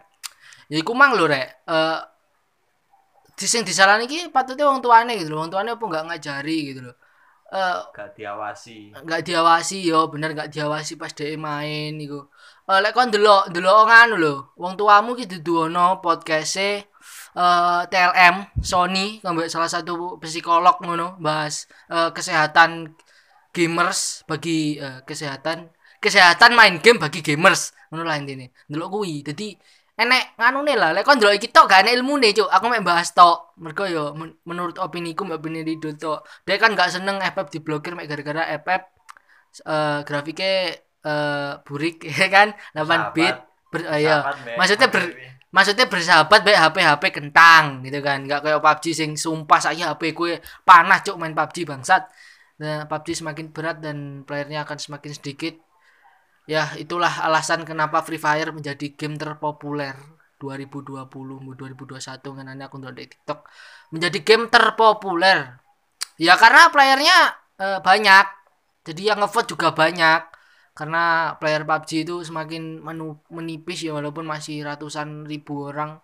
ya 0.71 0.77
iku 0.79 0.95
mang 0.95 1.13
lho 1.13 1.27
rek. 1.27 1.47
Eh 1.67 1.99
di 3.41 3.49
sing 3.49 3.65
disalahkan 3.65 4.05
iki 4.05 4.29
patutnya 4.29 4.69
wong 4.69 4.85
tuane 4.85 5.17
gitu 5.17 5.33
loh 5.33 5.41
wong 5.41 5.49
tuane 5.49 5.73
apa 5.73 5.81
nggak 5.81 6.05
ngajari 6.13 6.57
gitu 6.69 6.81
loh 6.85 6.95
eh 7.51 7.79
Gak 7.91 8.15
diawasi. 8.15 8.95
nggak 8.95 9.21
diawasi 9.27 9.77
yo 9.83 10.07
bener 10.07 10.31
nggak 10.31 10.49
diawasi 10.55 10.95
pas 10.95 11.11
dia 11.11 11.35
main 11.35 11.91
iku 11.99 12.19
eh 12.71 12.79
lek 12.79 12.95
kon 12.95 13.11
delok 13.11 13.51
delok 13.51 13.91
nganu 13.91 14.15
lho 14.23 14.33
wong 14.55 14.73
tuamu 14.79 15.11
ki 15.19 15.27
dudono 15.27 15.99
podcast 15.99 16.55
eh 16.63 16.79
TLM 17.91 18.35
Sony 18.63 19.19
ngambek 19.23 19.47
salah 19.51 19.67
satu 19.67 20.19
psikolog 20.19 20.79
ngono 20.83 21.15
bahas 21.19 21.67
eh, 21.91 22.09
kesehatan 22.15 22.91
gamers 23.51 24.23
bagi 24.27 24.79
eh, 24.79 24.99
kesehatan 25.07 25.67
kesehatan 26.03 26.51
main 26.55 26.79
game 26.83 26.99
bagi 26.99 27.19
gamers 27.23 27.71
ngono 27.91 28.03
lah 28.07 28.15
intine 28.19 28.51
delok 28.67 28.89
kuwi 28.99 29.23
dadi 29.27 29.55
enek 30.01 30.23
nganune 30.39 30.73
lah. 30.81 30.89
Lek 30.95 31.03
kon 31.07 31.17
delok 31.21 31.35
iki 31.39 31.47
tok 31.55 31.65
gak 31.69 31.85
enek 31.85 31.93
ilmune 31.99 32.29
cuk. 32.37 32.49
Aku 32.49 32.65
mek 32.71 32.83
bahas 32.85 33.09
tok. 33.13 33.53
Mergo 33.63 33.85
yo 33.85 34.03
men- 34.19 34.37
menurut 34.49 34.75
opini 34.81 35.13
ku 35.17 35.23
mbak 35.27 35.39
opini 35.41 35.61
Rido 35.67 35.89
tok. 35.95 36.19
Dia 36.45 36.57
kan 36.61 36.73
gak 36.79 36.89
seneng 36.95 37.17
FF 37.21 37.47
diblokir 37.53 37.93
mek 37.97 38.07
gara-gara 38.09 38.43
FF 38.61 38.81
eh 39.67 39.99
grafiknya 40.07 40.51
eh 41.05 41.51
burik 41.65 41.95
ya 42.09 42.27
kan? 42.29 42.47
8 42.75 43.15
bit 43.15 43.35
ber, 43.71 43.81
eh, 43.93 43.99
iya. 44.05 44.17
Maksudnya 44.59 44.87
ber- 44.93 45.13
maksudnya 45.51 45.85
bersahabat 45.91 46.39
baik 46.47 46.59
HP 46.63 46.77
HP 46.81 47.03
kentang 47.17 47.63
gitu 47.85 47.99
kan? 47.99 48.17
Nggak 48.25 48.39
kayak 48.45 48.59
PUBG 48.63 48.85
sing 48.95 49.11
sumpah 49.19 49.59
saya 49.59 49.91
HP 49.91 50.15
gue 50.15 50.31
panas 50.67 50.99
cuk 51.05 51.15
main 51.19 51.33
PUBG 51.35 51.57
bangsat. 51.67 52.03
Nah, 52.61 52.85
PUBG 52.89 53.07
semakin 53.25 53.45
berat 53.55 53.77
dan 53.81 53.97
playernya 54.27 54.63
akan 54.65 54.77
semakin 54.77 55.11
sedikit 55.17 55.53
ya 56.49 56.73
itulah 56.77 57.21
alasan 57.27 57.61
kenapa 57.67 58.01
Free 58.05 58.21
Fire 58.21 58.49
menjadi 58.53 58.97
game 58.97 59.15
terpopuler 59.17 59.95
2020 60.41 61.53
2021 61.53 62.33
kan 62.37 62.45
nanti 62.49 62.63
aku 62.65 62.77
di 62.81 63.05
TikTok. 63.05 63.39
Menjadi 63.93 64.19
game 64.25 64.45
terpopuler. 64.49 65.61
Ya 66.17 66.33
karena 66.41 66.73
playernya 66.73 67.17
eh, 67.61 67.79
banyak. 67.81 68.25
Jadi 68.87 69.01
yang 69.09 69.21
ngevote 69.21 69.53
juga 69.53 69.69
banyak. 69.77 70.21
Karena 70.73 71.35
player 71.37 71.63
PUBG 71.67 72.07
itu 72.07 72.15
semakin 72.25 72.81
menu- 72.81 73.21
menipis 73.29 73.83
ya 73.85 73.91
walaupun 73.93 74.23
masih 74.25 74.63
ratusan 74.63 75.27
ribu 75.27 75.67
orang 75.69 75.99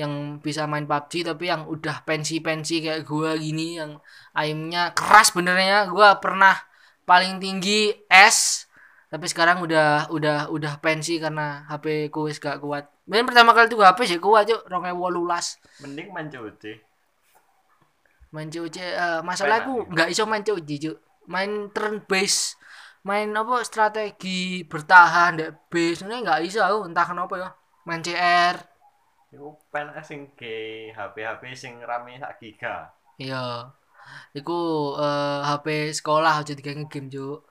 yang 0.00 0.38
bisa 0.40 0.64
main 0.70 0.86
PUBG 0.88 1.12
tapi 1.28 1.50
yang 1.52 1.66
udah 1.68 2.06
pensi-pensi 2.08 2.74
kayak 2.84 3.02
gua 3.04 3.36
gini 3.36 3.78
yang 3.80 4.00
aimnya 4.34 4.96
keras 4.96 5.30
benernya. 5.36 5.86
Gua 5.92 6.16
pernah 6.18 6.56
paling 7.04 7.38
tinggi 7.42 7.92
S 8.10 8.67
tapi 9.08 9.24
sekarang 9.24 9.64
udah 9.64 10.12
udah 10.12 10.52
udah 10.52 10.76
pensi 10.84 11.16
karena 11.16 11.64
HP 11.64 12.12
ku 12.12 12.28
wis 12.28 12.36
gak 12.36 12.60
kuat. 12.60 12.92
Main 13.08 13.24
pertama 13.24 13.56
kali 13.56 13.72
tuh 13.72 13.80
HP 13.80 14.04
sih 14.04 14.20
kuat 14.20 14.44
cuk. 14.44 14.68
2018 14.68 15.80
Mending 15.80 16.08
main 16.12 16.28
COD. 16.28 16.64
main 18.28 18.52
COC 18.52 18.76
eh, 18.76 19.20
masalahku 19.24 19.88
Enak, 19.88 19.92
nggak 19.96 20.08
iso 20.12 20.28
main 20.28 20.44
COC 20.44 20.70
cuk. 20.84 20.96
Main 21.24 21.72
turn 21.72 22.04
base. 22.04 22.60
Main 23.08 23.32
apa 23.32 23.64
strategi 23.64 24.60
bertahan 24.68 25.40
dek 25.40 25.72
base. 25.72 26.04
Ini 26.04 26.28
nggak 26.28 26.44
iso 26.44 26.60
aku 26.60 26.92
entah 26.92 27.08
kenapa 27.08 27.34
ya. 27.40 27.48
Main 27.88 28.04
CR 28.04 28.56
Iku 29.32 29.56
pen 29.72 29.88
sing 30.04 30.28
ge 30.36 30.88
HP-HP 30.92 31.42
sing 31.56 31.80
rame 31.80 32.20
sak 32.20 32.36
giga. 32.36 32.92
iya. 33.16 33.72
Iku 34.36 34.92
eh, 35.00 35.40
HP 35.48 35.96
sekolah 35.96 36.44
aja 36.44 36.52
digawe 36.52 36.84
game 36.92 37.08
cuk 37.08 37.47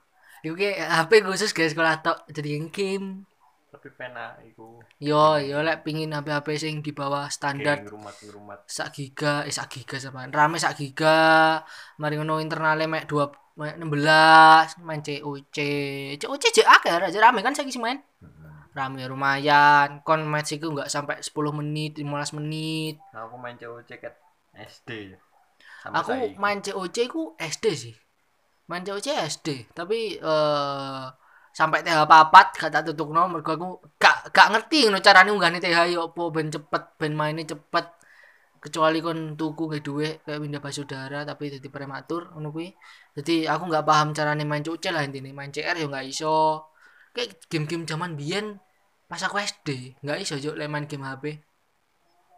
iku 0.47 0.55
ki 0.55 0.79
HP 0.79 1.11
khusus 1.27 1.51
gawe 1.51 1.67
sekolah 1.67 1.99
tok 1.99 2.17
jadi 2.31 2.63
game. 2.71 3.27
Tapi 3.67 3.87
pena 3.91 4.33
iku. 4.47 4.79
Yo 4.97 5.37
yo 5.43 5.59
lek 5.59 5.83
pingin 5.83 6.15
HP-HP 6.15 6.47
sing 6.55 6.79
di 6.79 6.95
bawah 6.95 7.27
standar 7.27 7.83
rumat-rumat. 7.83 8.63
sak 8.65 8.95
giga 8.95 9.43
eh 9.43 9.51
sak 9.51 9.67
giga 9.69 9.99
sama 9.99 10.23
rame 10.31 10.55
sak 10.55 10.79
giga. 10.79 11.61
Mari 11.99 12.15
ngono 12.15 12.39
internalnya 12.39 12.87
mek 12.87 13.05
dua 13.11 13.27
mek 13.59 13.75
16 13.75 14.81
main 14.87 15.01
COC 15.03 15.57
COC 16.23 16.43
jek 16.55 16.67
akeh 16.67 16.95
aja 16.95 17.19
rame 17.19 17.43
kan 17.43 17.51
saiki 17.51 17.75
sing 17.75 17.83
main. 17.83 17.99
Rame 18.71 19.03
lumayan. 19.03 19.99
Kon 20.07 20.23
match 20.23 20.55
iku 20.55 20.71
enggak 20.71 20.87
sampai 20.87 21.19
10 21.19 21.33
menit 21.59 21.99
15 21.99 22.37
menit. 22.39 22.95
Aku 23.11 23.35
main 23.35 23.59
COC 23.59 23.89
ket 23.99 24.15
SD. 24.55 25.17
Sampai 25.83 25.97
aku 26.01 26.11
saiki. 26.15 26.39
main 26.39 26.59
COC 26.63 26.97
iku 27.03 27.35
SD 27.35 27.65
sih 27.75 27.95
main 28.67 28.83
COC 28.83 29.07
SD 29.27 29.47
tapi 29.71 30.19
eh 30.19 31.05
sampai 31.57 31.81
TH 31.81 32.05
papat 32.05 32.47
gak 32.53 32.69
tak 32.69 32.83
tutup 32.93 33.09
nomor 33.09 33.41
aku 33.41 33.81
gak 33.97 34.29
gak 34.29 34.47
ngerti 34.53 34.85
ngono 34.85 35.01
carane 35.01 35.33
unggahne 35.33 35.57
TH 35.57 35.89
yo 35.89 36.13
opo 36.13 36.29
ben 36.29 36.53
cepet 36.53 36.83
ben 37.01 37.17
mainnya 37.17 37.43
cepet. 37.49 37.97
Kecuali 38.57 38.99
kon 39.05 39.37
tuku 39.37 39.69
kayak 39.69 39.83
duit 39.85 40.15
kayak 40.25 40.41
pindah 40.41 40.61
basudara 40.61 41.21
tapi 41.25 41.49
jadi 41.53 41.67
prematur 41.69 42.33
ngono 42.33 42.49
kuwi. 42.53 42.69
Jadi 43.17 43.45
aku 43.49 43.63
nggak 43.69 43.85
paham 43.85 44.13
carane 44.17 44.43
main 44.45 44.61
COC 44.65 44.85
lah 44.93 45.01
intinya 45.05 45.29
main 45.33 45.49
CR 45.53 45.77
yo 45.77 45.87
nggak 45.89 46.05
iso. 46.09 46.65
Kayak 47.13 47.49
game-game 47.49 47.85
zaman 47.89 48.13
biyen 48.13 48.57
pas 49.09 49.21
aku 49.23 49.41
SD 49.41 49.97
nggak 50.05 50.17
iso 50.25 50.35
lek 50.37 50.69
main 50.69 50.85
game 50.85 51.05
HP 51.05 51.23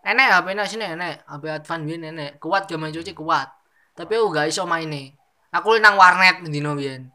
enek 0.05 0.27
HP 0.31 0.47
sini 0.69 0.85
enek 0.95 1.27
HP 1.27 1.43
Advan 1.59 1.79
biyen 1.87 2.01
enek. 2.07 2.31
Kuat 2.39 2.71
game 2.71 2.87
main 2.87 2.93
COC 2.95 3.11
kuat. 3.15 3.51
Tapi 3.95 4.11
aku 4.15 4.27
nggak 4.31 4.47
iso 4.51 4.63
maine 4.63 5.18
aku 5.49 5.77
nang 5.81 5.97
warnet 5.97 6.45
dino 6.45 6.77
biyen. 6.77 7.09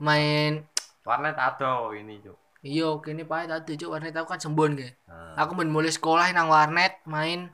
Main 0.00 0.64
warnet 1.04 1.36
ado 1.36 1.92
ini 1.96 2.20
cuk. 2.20 2.36
iya 2.60 2.88
kene 3.00 3.24
pae 3.24 3.48
tadi 3.48 3.76
cuk. 3.80 3.90
Warnet 3.92 4.16
aku 4.16 4.36
kan 4.36 4.40
sembon 4.40 4.76
ge 4.76 4.96
Nah, 5.08 5.36
aku 5.40 5.56
ben 5.56 5.72
mulai 5.72 5.92
sekolah 5.92 6.28
nang 6.32 6.52
warnet 6.52 7.00
main 7.08 7.48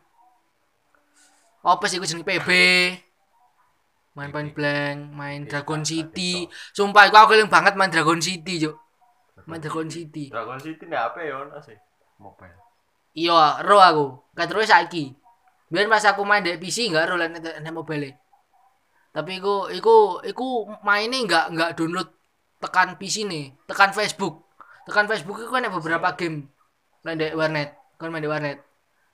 apa 1.66 1.85
sih 1.90 1.99
gue 1.99 2.06
jeneng 2.06 2.23
PB 2.23 2.50
main 4.14 4.30
point 4.30 4.54
blank 4.54 5.11
main 5.11 5.50
Dragon 5.50 5.83
City. 5.83 6.47
sumpah 6.71 7.11
aku 7.11 7.18
aku 7.18 7.33
eling 7.35 7.50
banget 7.50 7.75
main 7.75 7.90
Dragon 7.90 8.23
City 8.23 8.62
cuk. 8.62 8.76
Main 9.47 9.62
Dragon 9.62 9.87
City. 9.90 10.30
Dragon 10.30 10.59
City 10.59 10.83
ndak 10.87 11.14
apa 11.14 11.18
ya 11.23 11.35
ono 11.42 11.59
sih. 11.62 11.78
Mobile. 12.23 12.56
iya 13.12 13.61
ro 13.61 13.78
aku. 13.83 14.06
Gak 14.35 14.49
terus 14.49 14.71
saiki 14.71 15.14
biar 15.66 15.90
pas 15.90 16.04
aku 16.06 16.23
main 16.23 16.47
di 16.47 16.54
PC 16.62 16.95
enggak 16.95 17.11
ro 17.11 17.18
nek 17.18 17.75
mobile 17.75 18.25
tapi 19.16 19.40
iku 19.40 19.73
iku 19.73 20.20
iku 20.20 20.68
mainnya 20.85 21.25
enggak 21.25 21.44
enggak 21.49 21.70
download 21.73 22.08
tekan 22.61 23.00
PC 23.00 23.25
nih 23.25 23.56
tekan 23.64 23.96
Facebook. 23.96 24.44
Tekan 24.85 25.08
Facebook 25.08 25.40
itu 25.40 25.49
kan 25.49 25.64
ada 25.64 25.73
beberapa 25.73 26.12
game 26.20 26.52
main 27.00 27.16
di 27.16 27.32
warnet 27.32 27.73
kan 27.96 28.12
main 28.12 28.20
di 28.20 28.28
warnet. 28.28 28.61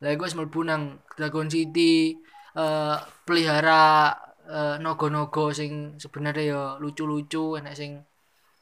Lah 0.03 0.11
gue 0.19 0.29
mlebu 0.35 0.61
nang 0.67 0.99
Dragon 1.15 1.47
City 1.47 2.19
eh 2.59 2.97
pelihara 3.23 4.11
eh, 4.51 4.77
nogo-nogo 4.83 5.55
sing 5.55 5.95
sebenarnya 6.03 6.43
ya 6.51 6.63
lucu-lucu 6.83 7.63
enak 7.63 7.79
sing 7.79 8.03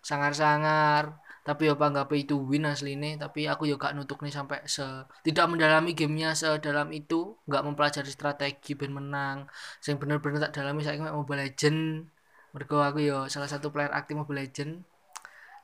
sangar-sangar 0.04 1.16
tapi 1.50 1.66
ya 1.66 1.74
nggak 1.74 2.06
to 2.30 2.38
win 2.38 2.62
asline 2.62 3.18
tapi 3.18 3.50
aku 3.50 3.66
ya 3.66 3.74
gak 3.74 3.98
nutuk 3.98 4.22
nih 4.22 4.30
sampai 4.30 4.62
se 4.70 4.86
tidak 5.26 5.50
mendalami 5.50 5.98
gamenya 5.98 6.30
sedalam 6.38 6.94
itu. 6.94 7.34
Nggak 7.50 7.62
mempelajari 7.66 8.06
strategi 8.06 8.78
ben 8.78 8.94
menang. 8.94 9.50
Sing 9.82 9.98
bener-bener 9.98 10.38
tak 10.38 10.54
dalami 10.54 10.86
saiki 10.86 11.02
mek 11.02 11.10
Mobile 11.10 11.50
Legend 11.50 12.06
mergo 12.54 12.78
aku 12.78 13.02
yo 13.02 13.26
salah 13.26 13.50
satu 13.50 13.74
player 13.74 13.90
aktif 13.90 14.14
Mobile 14.14 14.46
Legend 14.46 14.82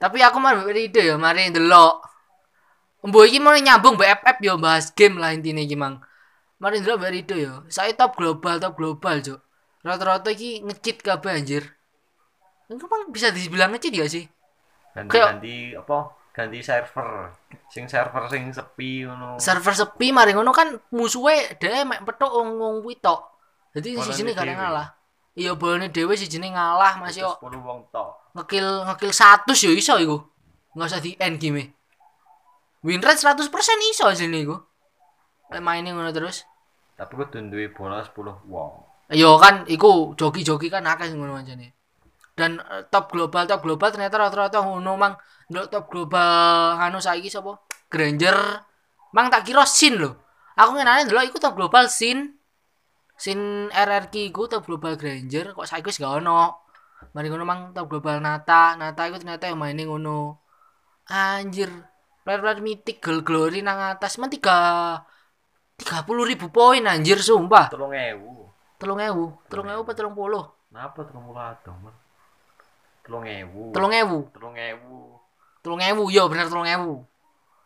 tapi 0.02 0.22
aku 0.26 0.42
mari 0.42 0.90
ide 0.90 1.06
yo 1.06 1.22
mari 1.22 1.54
ndelok. 1.54 2.02
Mbok 3.06 3.24
iki 3.30 3.38
mau 3.38 3.54
nyambung 3.54 3.94
mbak 3.94 4.26
FF 4.26 4.36
yo 4.42 4.58
bahas 4.58 4.90
game 4.90 5.22
lah 5.22 5.30
intinya 5.30 5.62
iki 5.62 5.78
mang. 5.78 6.02
Mari 6.58 6.82
ndelok 6.82 6.98
mbak 6.98 7.10
ide 7.14 7.36
yo. 7.46 7.54
Saya 7.70 7.94
top 7.94 8.18
global 8.18 8.58
top 8.58 8.74
global 8.74 9.22
cuk. 9.22 9.38
Rata-rata 9.86 10.34
iki 10.34 10.66
ngecit 10.66 11.06
kabeh 11.06 11.30
anjir. 11.30 11.62
Itu 12.66 12.90
mang 12.90 13.06
bisa 13.14 13.30
dibilang 13.30 13.70
ngecit 13.70 13.94
gak 13.94 14.10
sih 14.10 14.26
ganti-ganti 14.96 15.76
apa 15.76 15.98
ganti 16.32 16.58
server 16.64 17.32
sing 17.68 17.84
server 17.84 18.24
sing 18.32 18.48
sepi 18.48 19.04
ngono 19.04 19.36
server 19.36 19.74
sepi 19.76 20.12
mari 20.16 20.32
ngono 20.32 20.52
kan 20.56 20.72
musuhe 20.92 21.60
dhewe 21.60 21.84
mek 21.84 22.00
petuk 22.08 22.32
wong 22.32 22.56
wong 22.56 22.74
kuwi 22.80 22.96
tok. 22.96 23.20
Dadi 23.76 23.92
Bolone 23.92 24.08
sijine 24.08 24.30
gak 24.32 24.48
dhewe. 24.48 24.56
ngalah. 24.56 24.88
Iya 25.36 25.52
bolone 25.52 25.92
dhewe 25.92 26.16
sijine 26.16 26.48
ngalah 26.48 26.96
masih 26.96 27.28
yo 27.28 27.36
10 27.40 27.60
wong 27.60 27.80
tok 27.92 28.32
ngekill 28.36 28.68
ngekill 28.88 29.12
100 29.12 29.64
yo 29.68 29.72
iso 29.76 29.94
iku. 30.00 30.16
Enggak 30.72 30.88
usah 30.96 31.00
di 31.04 31.12
end 31.20 31.36
game. 31.36 31.76
Win 32.80 33.04
rate 33.04 33.20
100% 33.20 33.48
iso 33.92 34.08
sini 34.16 34.48
iku. 34.48 34.56
Lek 35.52 35.60
maine 35.60 35.92
ngono 35.92 36.12
terus. 36.12 36.48
tapi 36.96 37.12
kudu 37.12 37.52
duwe 37.52 37.68
bola 37.68 38.00
10 38.00 38.48
wong 38.48 38.72
Yo 39.12 39.38
kan 39.38 39.62
iku 39.70 40.16
joki-joki 40.18 40.66
kan 40.66 40.82
akeh 40.82 41.12
sing 41.12 41.20
ngono 41.22 41.38
aja 41.38 41.54
Dan 42.36 42.60
eh, 42.60 42.84
top 42.92 43.10
global 43.10 43.48
top 43.48 43.64
global 43.64 43.88
ternyata 43.88 44.20
rata-rata 44.20 44.60
ngono 44.60 44.92
mang 45.00 45.14
ndelok 45.48 45.72
top 45.72 45.84
global 45.88 46.76
anu 46.76 47.00
saiki 47.00 47.32
sapa? 47.32 47.56
Granger. 47.88 48.36
Mang 49.16 49.32
tak 49.32 49.48
kira 49.48 49.64
Sin 49.64 49.96
lho. 49.96 50.12
Aku 50.54 50.76
ngenane 50.76 51.08
ndelok 51.08 51.32
iku 51.32 51.36
top 51.40 51.56
global 51.56 51.88
Sin. 51.88 52.36
Sin 53.16 53.72
RRQ 53.72 54.14
iku 54.28 54.44
top 54.46 54.68
global 54.68 55.00
Granger 55.00 55.56
kok 55.56 55.64
saiki 55.64 55.88
wis 55.88 55.96
gak 55.96 56.20
ono. 56.20 56.68
Mari 57.16 57.32
ngono 57.32 57.48
mang 57.48 57.60
top 57.72 57.88
global 57.88 58.20
Nata. 58.20 58.76
Nata 58.76 59.08
iku 59.08 59.16
ternyata 59.16 59.48
yang 59.48 59.56
maine 59.56 59.88
ngono. 59.88 60.36
Anjir. 61.08 61.72
Player-player 62.26 62.58
mitik 62.58 62.98
Gol 62.98 63.22
Glory 63.22 63.62
nang 63.62 63.78
atas 63.78 64.18
men 64.18 64.26
3 64.26 64.42
30 65.76 66.08
ribu 66.26 66.48
poin 66.48 66.80
anjir 66.88 67.20
sumpah 67.20 67.68
3000 67.68 68.80
telung 68.80 68.98
ewu 68.98 69.24
telung 69.46 69.68
ewu 69.68 69.80
apa 69.84 69.92
telung 69.92 70.16
puluh 70.16 70.44
napa 70.72 71.04
30 71.04 71.20
adoh 71.36 71.76
man 73.06 73.22
3000 73.22 73.72
telung 73.74 73.92
ewu. 73.92 74.18
3000 74.34 75.62
telung 75.62 75.82
ewu 75.82 76.04
yo 76.10 76.22
bener 76.30 76.46
telung 76.50 76.68
ewu. 76.68 76.94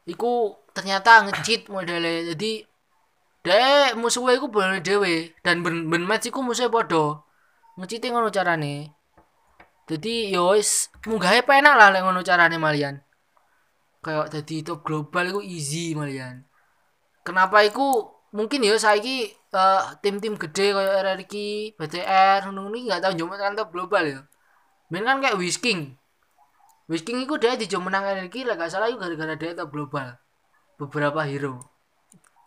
Iku 0.09 0.57
ternyata 0.73 1.25
ngecit 1.25 1.69
modelnya 1.69 2.33
jadi 2.35 2.65
dek 3.41 3.97
musuhnya 3.97 4.37
iku 4.37 4.53
boleh 4.53 4.81
dewe. 4.85 5.33
Dan 5.45 5.65
ben, 5.65 5.89
ben 5.89 6.05
match 6.05 6.29
iku 6.29 6.45
musuhnya 6.45 6.73
podo 6.73 7.25
ngecitnya 7.81 8.13
ngono 8.13 8.29
carane. 8.29 8.93
Jadi 9.89 10.31
yo 10.31 10.55
wis 10.55 10.93
munggahnya 11.09 11.43
penak 11.43 11.75
lah 11.75 11.89
lek 11.91 12.05
ngono 12.05 12.21
carane 12.21 12.57
malian. 12.61 13.01
Kayak 14.01 14.33
jadi 14.33 14.73
top 14.73 14.85
global 14.85 15.25
iku 15.29 15.41
easy 15.45 15.97
malian. 15.97 16.45
Kenapa 17.25 17.65
iku? 17.65 18.17
Mungkin 18.31 18.63
ya 18.63 18.79
saiki 18.79 19.27
eh, 19.35 19.83
tim-tim 20.07 20.39
gede 20.39 20.71
kayak 20.71 21.03
RRQ, 21.03 21.35
BTR, 21.75 22.47
ngono 22.47 22.71
iki 22.79 22.87
nggak 22.87 23.03
tahu 23.03 23.13
njomet 23.19 23.43
kan 23.43 23.59
top 23.59 23.75
global 23.75 24.05
ya. 24.07 24.21
Ben 24.91 25.07
kan 25.07 25.23
kayak 25.23 25.39
Whisking. 25.39 25.95
Whisking 26.91 27.23
iku 27.23 27.39
dia 27.39 27.55
dijo 27.55 27.79
menang 27.79 28.03
RRQ 28.03 28.35
lah 28.51 28.59
gak 28.59 28.75
salah 28.75 28.91
iku 28.91 28.99
gara-gara 28.99 29.39
dia 29.39 29.55
top 29.55 29.71
global. 29.71 30.19
Beberapa 30.75 31.23
hero 31.23 31.71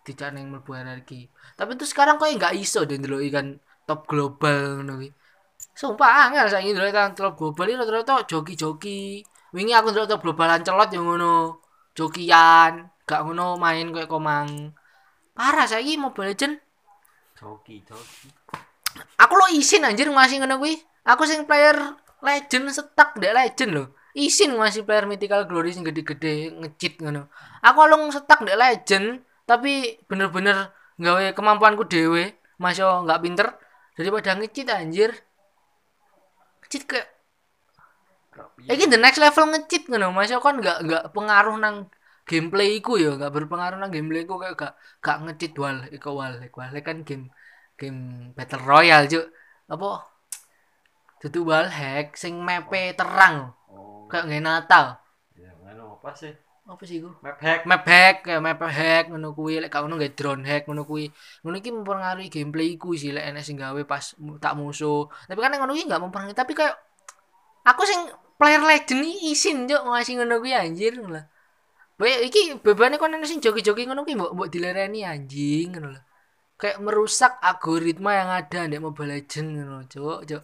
tidak 0.04 0.36
yang 0.36 0.52
mlebu 0.52 0.72
RRQ. 0.76 1.10
Tapi 1.56 1.72
itu 1.80 1.86
sekarang 1.88 2.20
kok 2.20 2.28
nggak 2.28 2.54
iso 2.60 2.84
deh 2.84 3.00
ndelok 3.00 3.24
ikan 3.32 3.48
top 3.88 4.04
global 4.06 4.84
ngono. 4.84 5.00
Sumpah 5.74 6.28
angel 6.28 6.52
saiki 6.52 6.76
ndelok 6.76 6.92
ikan 6.92 7.10
top 7.16 7.40
global 7.40 7.66
iki 7.72 7.80
rata-rata 7.80 8.28
joki-joki. 8.28 9.24
Wingi 9.56 9.72
aku 9.72 9.96
ndelok 9.96 10.08
top 10.12 10.22
globalan 10.28 10.62
celot 10.62 10.92
yang 10.92 11.08
ngono. 11.08 11.64
Jokian, 11.96 12.92
gak 13.08 13.22
ngono 13.24 13.56
main 13.56 13.88
kayak 13.96 14.12
komang. 14.12 14.76
Parah 15.34 15.66
saiki 15.66 15.96
Mobile 15.96 16.36
Legend. 16.36 16.56
joki 17.34 17.82
joki 17.82 18.30
Aku 19.18 19.34
lo 19.34 19.50
isin 19.50 19.88
anjir 19.88 20.12
ngasih 20.12 20.44
ngono 20.44 20.60
kuwi. 20.60 20.78
Aku 21.08 21.24
sing 21.26 21.48
player 21.48 21.76
legend 22.24 22.72
setak 22.72 23.20
dek 23.20 23.36
legend 23.36 23.72
loh. 23.76 23.88
Isin 24.14 24.56
ngasih 24.56 24.86
player 24.88 25.06
mythical 25.10 25.44
glory 25.50 25.74
sing 25.76 25.84
gede-gede 25.84 26.54
ngecit 26.56 27.04
ngono. 27.04 27.28
Aku 27.60 27.80
lo 27.90 27.96
setak 28.10 28.48
dek 28.48 28.58
legend 28.58 29.22
tapi 29.44 30.00
bener-bener 30.08 30.72
gawe 30.96 31.36
kemampuanku 31.36 31.84
dewe 31.90 32.40
masih 32.56 32.88
nggak 33.04 33.22
pinter 33.22 33.48
daripada 34.00 34.40
ngecit 34.40 34.68
anjir. 34.72 35.12
Ngecit 36.64 36.84
kayak 36.88 37.08
piye? 38.58 38.70
Iki 38.74 38.86
the 38.90 38.98
next 38.98 39.20
level 39.20 39.46
ngecit 39.52 39.84
ngono, 39.90 40.16
Mas 40.16 40.32
kan 40.32 40.56
nggak 40.62 40.78
nggak 40.88 41.04
pengaruh 41.12 41.56
nang 41.60 41.90
gameplay 42.24 42.80
iku 42.80 42.96
ya, 42.96 43.20
nggak 43.20 43.34
berpengaruh 43.36 43.78
nang 43.78 43.92
gameplay 43.92 44.24
iku 44.24 44.40
kayak 44.40 44.56
gak 44.56 44.74
gak 45.04 45.18
ngecit 45.28 45.54
wal 45.60 45.78
iku 45.92 46.10
wal 46.16 46.34
iku 46.40 46.58
wal 46.64 46.72
kan 46.80 47.04
game 47.04 47.28
game 47.76 48.32
battle 48.38 48.64
royale 48.64 49.10
cuk. 49.12 49.26
Apa? 49.68 50.13
Dudu 51.24 51.48
hack 51.48 52.20
sing 52.20 52.36
mepe 52.44 52.92
terang 53.00 53.56
oh 53.72 54.04
kayak 54.12 54.28
nggak 54.28 54.44
Natal. 54.44 54.86
ya 55.40 55.50
ngono 55.64 55.96
apa 56.04 56.12
sih 56.20 56.36
Apa 56.64 56.84
sih 56.88 57.04
iku? 57.04 57.12
map 57.20 57.40
hack 57.44 57.68
Map 57.68 57.84
hack, 57.84 58.16
kayak 58.24 58.40
map 58.44 58.60
hack 58.60 59.04
ngono 59.12 59.36
kuwi, 59.36 59.60
lek 59.60 59.68
gak 59.72 59.84
ngono 59.84 59.96
nggak 60.00 60.16
drone 60.16 60.44
hack 60.48 60.64
ngono 60.68 60.84
kuwi. 60.88 61.12
Ngono 61.44 61.56
iki 61.60 61.70
mempengaruhi 61.76 62.28
gameplay 62.32 62.68
iku 62.76 62.96
sih 62.96 63.12
lek 63.16 63.24
enek 63.32 63.44
sing 63.44 63.56
gawe 63.60 63.82
pas 63.84 64.16
tak 64.44 64.54
musuh. 64.56 65.12
Tapi 65.28 65.40
kan 65.44 65.52
ngono 65.60 65.76
iki 65.76 65.88
gak 65.92 66.00
mempengaruhi, 66.04 66.36
tapi 66.36 66.56
kayak 66.56 66.76
aku 67.68 67.84
sing 67.84 68.00
player 68.40 68.64
legend 68.64 69.04
iki 69.04 69.36
isin 69.36 69.58
cuk 69.68 69.82
ngasih 69.92 70.14
ngono 70.24 70.40
kuwi 70.44 70.52
anjir 70.56 70.94
ngono 71.00 71.20
lah. 71.20 71.26
Bae 72.00 72.28
iki 72.28 72.42
bebane 72.64 72.96
kon 73.00 73.12
enek 73.16 73.28
sing 73.32 73.40
joki-joki 73.44 73.84
ngono 73.88 74.08
kuwi 74.08 74.16
mbok 74.20 74.32
mbok 74.36 74.50
dilereni 74.54 75.04
anjing 75.04 75.68
ngono 75.76 75.90
lah. 76.00 76.04
Kayak 76.60 76.80
merusak 76.80 77.34
algoritma 77.44 78.12
yang 78.16 78.30
ada 78.40 78.62
di 78.72 78.78
Mobile 78.80 79.20
Legend 79.20 79.48
ngono 79.52 79.78
cuk 79.92 80.20
cuk. 80.32 80.44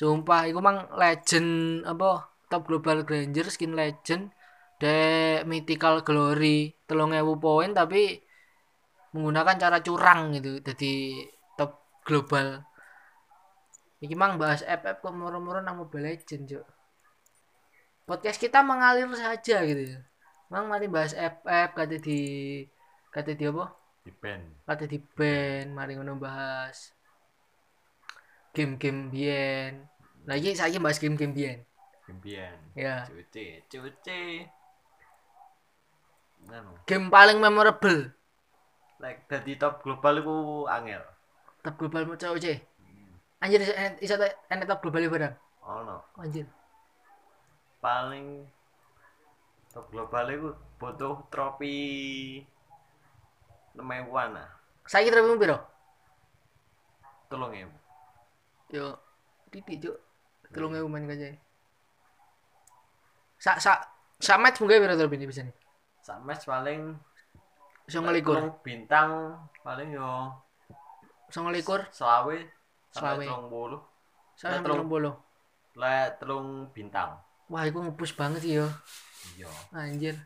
Sumpah 0.00 0.48
iku 0.48 0.64
mang 0.64 0.88
legend 0.96 1.84
apa 1.84 2.24
top 2.48 2.64
global 2.64 3.04
granger 3.04 3.52
skin 3.52 3.76
legend 3.76 4.32
de 4.80 4.96
mythical 5.44 6.00
glory 6.00 6.72
telung 6.88 7.12
ewu 7.12 7.36
poin 7.36 7.76
tapi 7.76 8.24
menggunakan 9.12 9.60
cara 9.60 9.84
curang 9.84 10.32
gitu 10.40 10.64
jadi 10.64 11.20
top 11.52 11.84
global. 12.08 12.64
Iki 14.00 14.16
mang 14.16 14.40
bahas 14.40 14.64
FF 14.64 15.04
kok 15.04 15.12
murah-murah 15.12 15.60
nang 15.60 15.76
Mobile 15.84 16.16
Legend 16.16 16.48
cuk. 16.48 16.66
Podcast 18.08 18.40
kita 18.40 18.64
mengalir 18.64 19.04
saja 19.12 19.60
gitu 19.68 19.84
ya. 19.84 20.00
Mang 20.48 20.72
mari 20.72 20.88
bahas 20.88 21.12
FF 21.12 21.76
kata 21.76 22.00
di 22.00 22.20
kata 23.12 23.36
di 23.36 23.44
apa? 23.44 23.68
Di 24.00 24.12
band 24.16 24.64
kata 24.64 24.88
di 24.88 24.96
band 24.96 25.76
mari 25.76 25.92
ngono 25.92 26.16
bahas 26.16 26.96
game-game 28.56 29.12
biyen 30.20 30.28
lagi 30.28 30.52
saya 30.52 30.76
bahas 30.76 31.00
game-game 31.00 31.32
biyen. 31.32 31.58
Impian 32.10 32.58
ya. 32.74 33.06
Cuci 33.06 33.62
cuci. 33.70 34.44
Game 36.84 37.06
paling 37.08 37.38
memorable. 37.38 38.10
Like 39.00 39.24
dadi 39.30 39.56
top 39.56 39.80
global 39.80 40.20
iku 40.20 40.36
angel. 40.66 41.00
Top 41.64 41.78
global 41.78 42.04
mau 42.04 42.16
cewek 42.18 42.40
cewek 42.40 42.60
anjir 43.40 43.64
enek- 43.64 44.04
iso 44.04 44.20
enek 44.52 44.68
top 44.68 44.84
global 44.84 45.08
barang 45.08 45.34
ono. 45.64 46.04
Anjir. 46.20 46.44
Paling 47.80 48.44
top 49.72 49.88
global 49.88 50.24
iku 50.28 50.48
butuh 50.76 51.24
trofi 51.32 52.44
nemewan 53.72 54.36
ah. 54.36 54.50
Saya 54.84 55.08
kira 55.08 55.24
piro? 55.24 55.38
Piro 55.38 55.58
tolong 57.30 57.54
ewu. 57.54 57.72
Yo 58.74 58.98
titik 59.54 59.78
cuk 59.78 59.96
tolong 60.50 60.74
ewu 60.74 60.88
main 60.90 61.06
aja 61.06 61.34
sak 63.40 63.56
sak 63.62 63.78
sak 64.20 64.36
match 64.42 64.58
mungkin 64.60 64.84
terus 64.84 65.10
ini 65.14 65.26
bisa 65.26 65.42
nih 65.46 65.54
sak 66.02 66.18
match 66.26 66.44
paling 66.44 66.98
ngelikur? 67.90 68.36
telung 68.38 68.54
bintang 68.62 69.10
paling 69.66 69.90
yo 69.94 70.30
bisa 71.26 71.38
ngelikur 71.42 71.80
selawe 71.90 72.36
Selawe. 72.90 73.22
telung 73.22 73.46
bulu 73.50 73.78
sampai 74.34 74.62
Telung. 74.62 74.66
telung 74.66 74.90
bolo 74.90 75.12
le 75.78 75.96
telung 76.18 76.48
bintang. 76.74 77.14
Wah 77.46 77.62
itu 77.62 77.78
ngepush 77.78 78.18
banget 78.18 78.42
sih 78.42 78.58
yo. 78.58 78.66
Iya. 79.38 79.50
Anjir. 79.70 80.16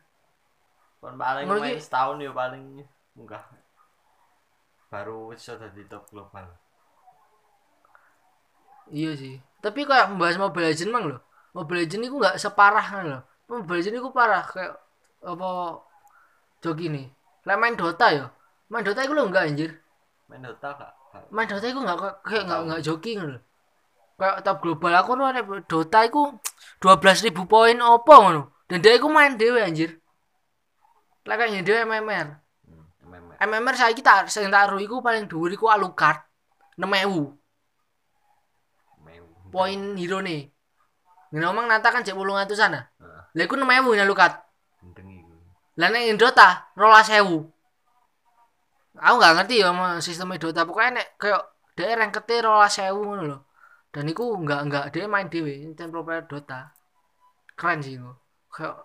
Kon 1.01 1.21
paling 1.21 1.45
main 1.45 1.77
setahun 1.77 2.17
yo 2.25 2.33
paling 2.33 2.81
munggah. 3.13 3.45
Baru 4.89 5.33
iso 5.37 5.57
dadi 5.61 5.85
top 5.85 6.09
global. 6.09 6.49
Iya 8.89 9.13
sih 9.17 9.37
tapi 9.65 9.89
kayak 9.89 10.13
membahas 10.13 10.37
Mobile 10.37 10.69
Legend 10.69 10.91
mang 10.93 11.05
loh 11.09 11.21
Mobile 11.57 11.89
Legend 11.89 12.03
itu 12.05 12.17
nggak 12.21 12.37
separah 12.37 12.85
kan 12.85 13.05
loh 13.09 13.23
Mobile 13.49 13.81
Legend 13.81 13.97
itu 13.97 14.11
parah 14.13 14.45
kayak 14.45 14.77
apa 15.25 15.49
joki 16.61 16.93
nih 16.93 17.09
lah 17.45 17.57
main 17.61 17.77
Dota 17.77 18.09
ya. 18.09 18.27
Main 18.73 18.85
Dota 18.85 19.05
itu 19.05 19.13
lo 19.13 19.29
enggak 19.29 19.53
anjir? 19.53 19.71
Main 20.29 20.41
Dota 20.41 20.73
kak 20.73 20.93
main 21.31 21.47
Dota 21.47 21.67
iku 21.71 21.81
nggak 21.85 21.99
kayak 22.27 22.45
nggak 22.49 22.61
nggak 22.67 22.81
jogging 22.83 23.19
lho. 23.23 23.39
Kayak 24.19 24.37
top 24.47 24.57
global 24.63 24.93
aku 24.95 25.11
ada 25.21 25.43
Dota 25.67 25.99
iku 26.07 26.39
12.000 26.83 27.35
poin 27.47 27.77
opo 27.79 28.15
ngono. 28.15 28.43
Dan 28.67 28.81
dia 28.81 28.97
iku 28.97 29.13
main 29.13 29.37
dhewe 29.37 29.61
anjir. 29.61 30.01
Lah 31.29 31.37
kayak 31.37 31.63
dhewe 31.63 31.85
MMR 31.85 32.29
Hmm, 32.65 32.85
MMR. 33.05 33.37
MMR 33.45 33.75
saya 33.77 33.93
kita 33.93 34.25
sing 34.33 34.49
tak 34.49 34.73
ero 34.73 34.81
iku 34.81 35.05
paling 35.05 35.29
dhuwur 35.29 35.53
iku 35.53 35.69
Alucard. 35.69 36.25
6000 36.81 36.91
Meu. 36.91 37.37
Poin 39.55 39.79
hero 39.95 40.19
nih. 40.19 40.51
Ngomong 41.35 41.67
nata 41.71 41.95
kan 41.95 42.03
cek 42.03 42.15
800 42.15 42.55
sana 42.55 42.91
Heeh, 42.99 43.23
lah 43.35 43.43
iku 43.47 43.55
6000 43.59 43.95
nya 43.99 44.05
Alucard 44.07 44.35
gendeng 44.83 45.09
iku. 45.19 45.35
lah 45.79 45.89
nek 45.91 46.15
Dota 46.15 46.71
12000 46.79 47.51
aku 48.95 49.15
nggak 49.19 49.35
ngerti 49.43 49.55
ya 49.59 49.75
sama 49.75 49.99
sistemnya 49.99 50.39
Dota 50.39 50.63
pokoknya 50.63 51.03
nek 51.03 51.07
kayak 51.19 51.43
dia 51.75 51.99
rank 51.99 52.15
kete 52.15 52.39
12000 52.39 52.95
ngono 52.95 53.23
lho. 53.27 53.39
Dan 53.91 54.07
iku 54.11 54.39
nggak 54.39 54.61
nggak 54.71 54.85
dia 54.95 55.07
main 55.11 55.27
dewe 55.27 55.75
ten 55.75 55.91
pro 55.91 56.07
player 56.07 56.23
Dota. 56.27 56.71
Keren 57.59 57.83
sih 57.83 57.99
itu 57.99 58.11
kayak 58.51 58.79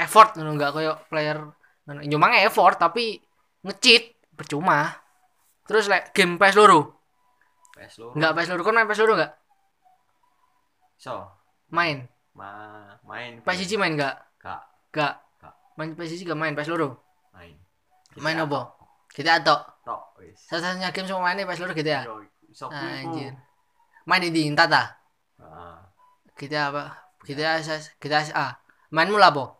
effort 0.00 0.36
ngono 0.40 0.56
nggak 0.56 0.72
kayak 0.72 0.96
player 1.12 1.38
ngono. 1.84 2.00
nyumang 2.08 2.40
effort 2.40 2.80
tapi 2.80 3.20
ngecheat 3.68 4.16
percuma. 4.32 4.96
Terus 5.68 5.92
like 5.92 6.16
game 6.16 6.40
PS 6.40 6.56
loro? 6.56 6.96
PS 7.76 8.00
lu. 8.00 8.16
nggak 8.16 8.32
PS 8.32 8.48
loro. 8.56 8.62
Kan 8.64 8.72
main 8.80 8.88
PS 8.88 9.00
loro 9.04 9.12
nggak 9.20 9.32
So, 11.02 11.26
main. 11.66 12.06
Ma 12.30 12.94
main. 13.02 13.42
PS 13.42 13.66
siji 13.66 13.74
main 13.74 13.98
nggak? 13.98 14.38
Kak, 14.38 14.62
nggak. 14.94 15.14
Nggak. 15.42 15.54
main 15.74 15.90
PS 15.98 16.14
siji 16.14 16.22
nggak 16.30 16.38
main? 16.38 16.54
PS 16.54 16.70
loro? 16.70 17.02
Main. 17.34 17.58
main 18.22 18.38
apa? 18.38 18.70
GTA 19.10 19.42
tok. 19.42 19.82
Tok 19.82 20.22
wis. 20.22 20.38
satu-satunya 20.46 20.94
game 20.94 21.10
semua 21.10 21.26
mainnya 21.26 21.42
PS 21.42 21.58
loro 21.58 21.74
Yo, 21.74 22.22
iso 22.46 22.70
kuwi 22.70 22.86
ku. 22.86 22.98
anjir. 23.02 23.34
Main 24.06 24.30
di 24.30 24.46
Intata 24.46 24.94
Heeh. 25.42 25.78
GTA 26.38 26.70
apa? 26.70 26.84
GTA 27.26 27.58
SS 27.58 27.98
GTA 27.98 28.22
SA 28.22 28.46
mainmu 28.94 29.18
lah 29.18 29.34
apa 29.34 29.58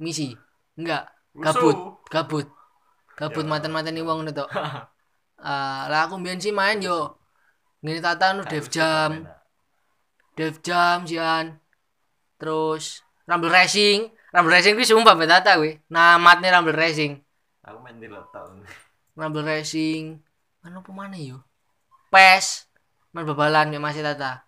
misi? 0.00 0.32
Enggak 0.80 1.12
gabut. 1.36 2.00
Gabut. 2.08 2.48
Ya. 3.20 3.44
mantan-mantan 3.44 4.00
wong 4.00 4.24
ngono 4.24 4.32
tok. 4.32 4.48
Ah, 5.44 5.84
lah 5.92 6.08
aku 6.08 6.16
mbiyen 6.16 6.40
sih 6.40 6.56
main 6.56 6.80
yo. 6.80 7.20
Ngene 7.84 8.00
tata 8.00 8.32
nu 8.32 8.48
dev 8.48 8.64
jam 8.72 9.28
dev 10.34 10.60
jam 10.60 11.06
jian. 11.08 11.58
Terus 12.38 13.02
rumble 13.26 13.50
racing. 13.50 14.10
Rumble 14.34 14.52
racing 14.54 14.74
kuwi 14.74 14.86
sumpah 14.86 15.14
mbak 15.14 15.30
tata 15.30 15.58
kuwi. 15.58 15.80
Namatnya 15.90 16.54
rumble 16.54 16.74
racing. 16.74 17.22
Aku 17.64 17.80
main 17.80 17.96
di 17.98 18.06
laptop. 18.10 18.50
rumble 19.14 19.46
racing. 19.46 20.20
Mana 20.60 21.16
yo? 21.18 21.42
Pes. 22.10 22.68
Main 23.14 23.26
babalan 23.26 23.70
mbak 23.70 23.82
masih 23.90 24.02
tata. 24.02 24.44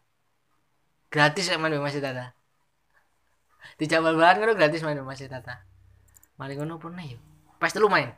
Gratis 1.09 1.49
ya 1.49 1.57
main 1.57 1.75
masih 1.79 2.03
tata. 2.03 2.35
Dijak 3.77 4.01
bal-balan 4.01 4.40
kan 4.40 4.57
gratis 4.57 4.83
main 4.83 4.99
masih 5.01 5.31
tata. 5.31 5.64
Mari 6.37 6.61
ngono 6.61 6.77
nih 6.77 7.16
yo? 7.16 7.18
Pes 7.57 7.72
telu 7.72 7.88
main? 7.88 8.12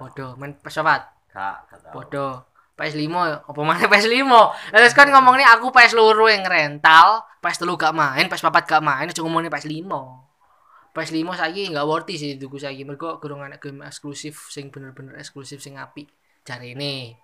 Podo 0.00 0.38
main 0.38 0.54
pes 0.56 0.72
sobat 0.72 1.12
Kak, 1.30 1.70
podo 1.94 2.49
PS5 2.80 3.44
apa 3.44 3.60
mana 3.60 3.84
PS5 3.92 4.32
terus 4.72 4.92
kan 4.96 5.12
ngomong 5.12 5.36
nih 5.36 5.46
aku 5.52 5.68
PS 5.68 5.92
loro 5.92 6.24
yang 6.32 6.48
rental 6.48 7.20
PS 7.44 7.60
telu 7.60 7.76
gak 7.76 7.92
main 7.92 8.24
PS 8.32 8.40
papat 8.40 8.64
gak 8.64 8.80
main 8.80 9.12
cuma 9.12 9.28
ngomongnya 9.28 9.52
PS5 9.52 9.92
PS5 10.90 11.22
saiki 11.38 11.70
nggak 11.70 11.86
worthy 11.86 12.14
sih 12.18 12.34
tuku 12.34 12.58
saiki. 12.58 12.82
Mergo 12.82 13.22
kurang 13.22 13.46
anak 13.46 13.62
game 13.62 13.86
eksklusif 13.86 14.50
sing 14.50 14.74
bener-bener 14.74 15.14
eksklusif 15.22 15.62
sing 15.62 15.78
apik. 15.78 16.10
Cari 16.42 16.74
ini 16.74 17.14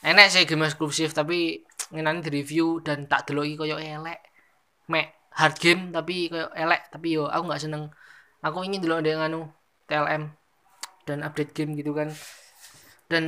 enek 0.00 0.26
sih 0.32 0.48
game 0.48 0.64
eksklusif 0.64 1.12
tapi 1.12 1.60
ngenani 1.92 2.24
di 2.24 2.30
review 2.40 2.80
dan 2.80 3.04
tak 3.04 3.28
deloki 3.28 3.60
koyo 3.60 3.76
elek. 3.76 4.20
Mek 4.88 5.36
hard 5.36 5.56
game 5.60 5.82
tapi 5.92 6.32
koyo 6.32 6.48
elek 6.56 6.88
tapi 6.88 7.20
yo 7.20 7.28
aku 7.28 7.44
nggak 7.44 7.60
seneng. 7.60 7.92
Aku 8.40 8.64
ingin 8.64 8.80
dulu 8.80 9.04
ada 9.04 9.12
nganu 9.12 9.52
TLM 9.84 10.32
dan 11.04 11.18
update 11.20 11.52
game 11.52 11.76
gitu 11.76 11.92
kan 11.92 12.08
dan 13.10 13.24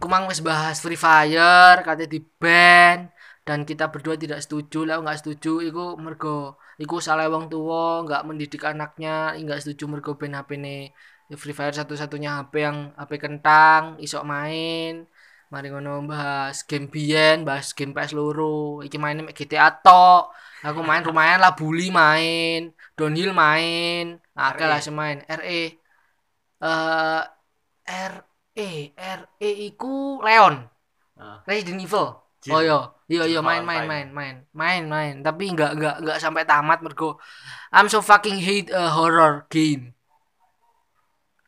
kumang 0.00 0.24
wis 0.30 0.40
bahas 0.48 0.76
Free 0.84 1.00
Fire 1.04 1.76
katanya 1.86 2.08
di 2.14 2.20
ban 2.40 2.96
dan 3.46 3.58
kita 3.68 3.84
berdua 3.92 4.14
tidak 4.22 4.40
setuju. 4.44 4.78
Lah 4.88 4.96
nggak 5.02 5.18
setuju 5.20 5.50
iku 5.68 5.80
mergo 6.04 6.56
iku 6.82 6.96
salah 7.06 7.26
wong 7.32 7.46
tua 7.52 8.00
nggak 8.04 8.22
mendidik 8.28 8.62
anaknya 8.70 9.36
nggak 9.36 9.60
setuju 9.62 9.84
mergo 9.92 10.10
ban 10.20 10.32
HP 10.38 10.50
ne 10.64 10.76
Free 11.40 11.54
Fire 11.58 11.74
satu-satunya 11.76 12.30
HP 12.42 12.52
yang 12.66 12.78
HP 13.00 13.12
kentang 13.24 13.82
isok 14.04 14.22
main. 14.32 14.92
Mari 15.52 15.66
ngono 15.72 15.90
bahas 16.10 16.62
game 16.68 16.86
biyen 16.94 17.36
bahas 17.48 17.66
game 17.76 17.92
PS 17.96 18.12
loro. 18.18 18.80
Iki 18.86 18.96
main 19.02 19.18
GTA 19.38 19.68
tok. 19.84 20.32
Aku 20.66 20.80
main 20.88 21.02
lumayan 21.08 21.38
lah 21.44 21.52
bully 21.58 21.88
main 22.00 22.72
downhill 22.96 23.32
main. 23.42 24.04
Akeh 24.32 24.66
lah 24.70 24.80
semain 24.86 25.18
RE 25.28 25.62
eh 26.60 28.29
RE 28.56 28.92
RE 28.96 29.50
iku 29.70 30.18
Leon. 30.24 30.66
Ah, 31.20 31.44
Resident 31.46 31.80
Evil. 31.80 32.16
Jin. 32.40 32.56
oh 32.56 32.62
iya. 32.64 32.80
Iya 33.10 33.24
iya 33.26 33.40
main 33.44 33.60
main 33.66 33.84
main 33.84 34.08
main. 34.14 34.36
Main 34.56 34.84
main. 34.88 35.14
Tapi 35.20 35.52
nggak 35.52 35.76
nggak 35.76 35.96
nggak 36.06 36.18
sampai 36.22 36.48
tamat 36.48 36.80
mergo 36.80 37.20
I'm 37.68 37.92
so 37.92 38.00
fucking 38.00 38.40
hate 38.40 38.72
a 38.72 38.88
horror 38.90 39.44
game. 39.52 39.92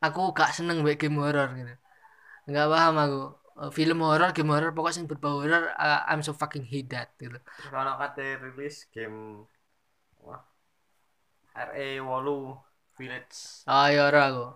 Aku 0.03 0.35
gak 0.35 0.51
seneng 0.51 0.83
baik 0.83 0.99
game 1.07 1.17
horror 1.23 1.49
gitu. 1.55 1.75
Nggak 2.51 2.67
paham 2.69 2.95
aku. 2.99 3.23
Eh, 3.63 3.71
film 3.71 4.03
horror 4.03 4.35
game 4.35 4.51
horror 4.51 4.75
pokoknya 4.75 5.05
yang 5.05 5.09
berbau 5.09 5.45
horror 5.45 5.71
uh, 5.79 6.03
I'm 6.11 6.25
so 6.27 6.35
fucking 6.35 6.67
hate 6.67 6.91
that 6.91 7.15
gitu. 7.21 7.39
Terus 7.39 7.71
kalau 7.71 7.95
kate 8.01 8.41
rilis 8.43 8.91
game 8.91 9.47
wah 10.19 10.43
RE 11.53 12.01
8 12.01 12.97
Village. 12.97 13.65
oh 13.69 13.87
iya 13.93 14.09
horror 14.09 14.25
aku 14.25 14.47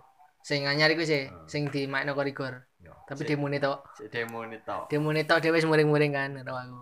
sing 0.47 0.63
anyar 0.71 0.87
iku 0.95 1.03
sih 1.03 1.27
Hmm. 1.27 1.43
sing 1.51 1.61
di 1.73 1.81
main 1.91 2.07
korigor 2.15 2.63
Yo, 2.79 2.93
tapi 3.03 3.27
demo 3.27 3.51
tok 3.59 3.77
cek 3.99 4.07
demo 4.15 4.47
ini 4.47 4.57
tau. 4.63 4.87
demo 4.87 5.11
tok 5.11 5.37
dhewe 5.43 5.59
wis 5.59 5.67
muring-muring 5.67 6.13
kan 6.15 6.29
karo 6.39 6.55
aku 6.55 6.79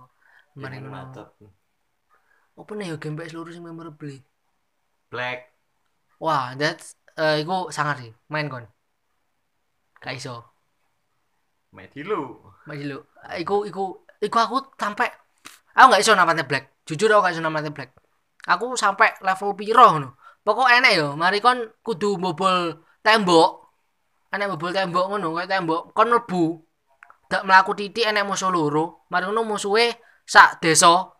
ngono 0.61 0.89
macet. 0.93 1.27
apa 2.55 2.71
nih 2.77 2.87
ya 2.93 2.95
game 3.01 3.17
PS 3.19 3.33
lurus 3.35 3.57
yang 3.57 3.67
memorable 3.67 4.15
Black. 5.11 5.39
Wah, 6.19 6.55
that's 6.55 6.95
eh 7.19 7.43
iku 7.43 7.71
sangar 7.71 7.99
sih, 7.99 8.11
main 8.31 8.47
kon. 8.47 8.65
Gak 10.01 10.15
iso. 10.15 10.43
Main 11.75 11.91
dulu. 11.91 12.39
Main 12.67 12.79
dulu. 12.79 12.99
Iku 13.35 13.55
iku 13.67 13.83
iku 14.23 14.37
aku 14.39 14.57
sampai 14.79 15.11
aku 15.75 15.87
gak 15.91 16.03
iso 16.03 16.15
namanya 16.15 16.43
Black. 16.47 16.83
Jujur 16.87 17.11
aku 17.11 17.27
gak 17.27 17.35
iso 17.35 17.43
namanya 17.43 17.71
Black. 17.75 17.91
Aku 18.47 18.75
sampai 18.79 19.15
level 19.19 19.51
piro 19.59 19.85
ngono. 19.91 20.09
Pokok 20.45 20.69
enek 20.69 20.93
yo, 20.95 21.07
mari 21.17 21.41
kon 21.41 21.57
kudu 21.81 22.21
mbobol 22.21 22.84
tembok. 23.05 23.69
Enek 24.33 24.49
mbobol 24.49 24.73
tembok 24.73 25.05
ngono, 25.13 25.37
kayak 25.37 25.49
tembok 25.53 25.81
kon 25.93 26.09
mlebu. 26.09 26.43
Dak 27.29 27.45
mlaku 27.45 27.77
titik 27.77 28.09
enek 28.09 28.25
musuh 28.25 28.49
loro, 28.49 29.05
mari 29.13 29.29
ngono 29.29 29.45
musuhe 29.45 29.93
sak 30.25 30.57
desa. 30.65 31.13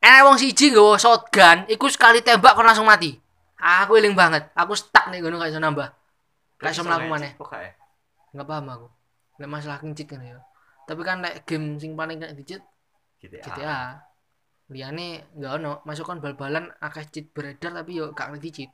Enek 0.00 0.24
wong 0.24 0.36
siji 0.40 0.72
nggawa 0.72 0.96
shotgun, 0.96 1.68
iku 1.68 1.86
sekali 1.92 2.24
tembak 2.24 2.56
kon 2.56 2.64
langsung 2.64 2.88
mati. 2.88 3.12
Aku 3.60 4.00
eling 4.00 4.16
banget. 4.16 4.48
Aku 4.56 4.72
stuck 4.72 5.12
nih 5.12 5.20
ngono 5.20 5.36
gak 5.36 5.52
iso 5.52 5.60
nambah. 5.60 5.88
Gak 6.56 6.72
iso 6.72 6.82
mlaku 6.82 7.06
maneh. 7.06 7.36
Nggak 8.32 8.48
paham 8.48 8.66
aku 8.72 8.88
lek 9.38 9.50
masalah 9.50 9.78
cheat 9.94 10.10
kan 10.10 10.20
ya 10.20 10.42
tapi 10.84 11.00
kan 11.06 11.22
lek 11.22 11.46
game 11.46 11.78
sing 11.78 11.94
paling 11.94 12.18
kena 12.18 12.34
dicit 12.34 12.62
GTA. 13.22 13.42
GTA 13.46 13.78
liane 14.68 15.30
nggak 15.32 15.52
ono 15.62 15.72
masuk 15.86 16.04
kan 16.04 16.18
bal-balan 16.18 16.68
akeh 16.82 17.06
cheat 17.08 17.26
beredar 17.30 17.72
tapi 17.72 18.02
yo 18.02 18.10
gak 18.12 18.34
ngerti 18.34 18.48
cheat 18.50 18.70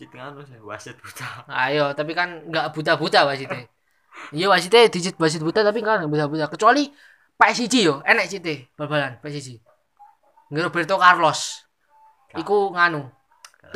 Cheat 0.00 0.16
ngono 0.16 0.40
sih, 0.48 0.56
wasit 0.64 0.96
buta. 0.96 1.44
ayo 1.68 1.92
tapi 1.92 2.16
kan 2.16 2.40
nggak 2.48 2.72
buta-buta 2.72 3.28
wasite 3.28 3.68
iya 4.32 4.48
wasite 4.48 4.88
dicit 4.88 5.12
wasit 5.20 5.44
buta 5.44 5.60
tapi 5.60 5.84
kan 5.84 6.00
nggak 6.00 6.08
buta-buta 6.08 6.48
kecuali 6.48 6.88
PSG 7.36 7.74
yo 7.84 8.00
enek 8.08 8.32
cheat 8.32 8.72
bal-balan 8.80 9.20
PSG 9.20 9.60
nggak 10.48 10.72
Roberto 10.72 10.96
Carlos 10.96 11.68
iku 12.32 12.72
nganu 12.72 13.12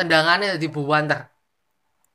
tendangannya 0.01 0.57
di 0.57 0.65
buwanter 0.73 1.29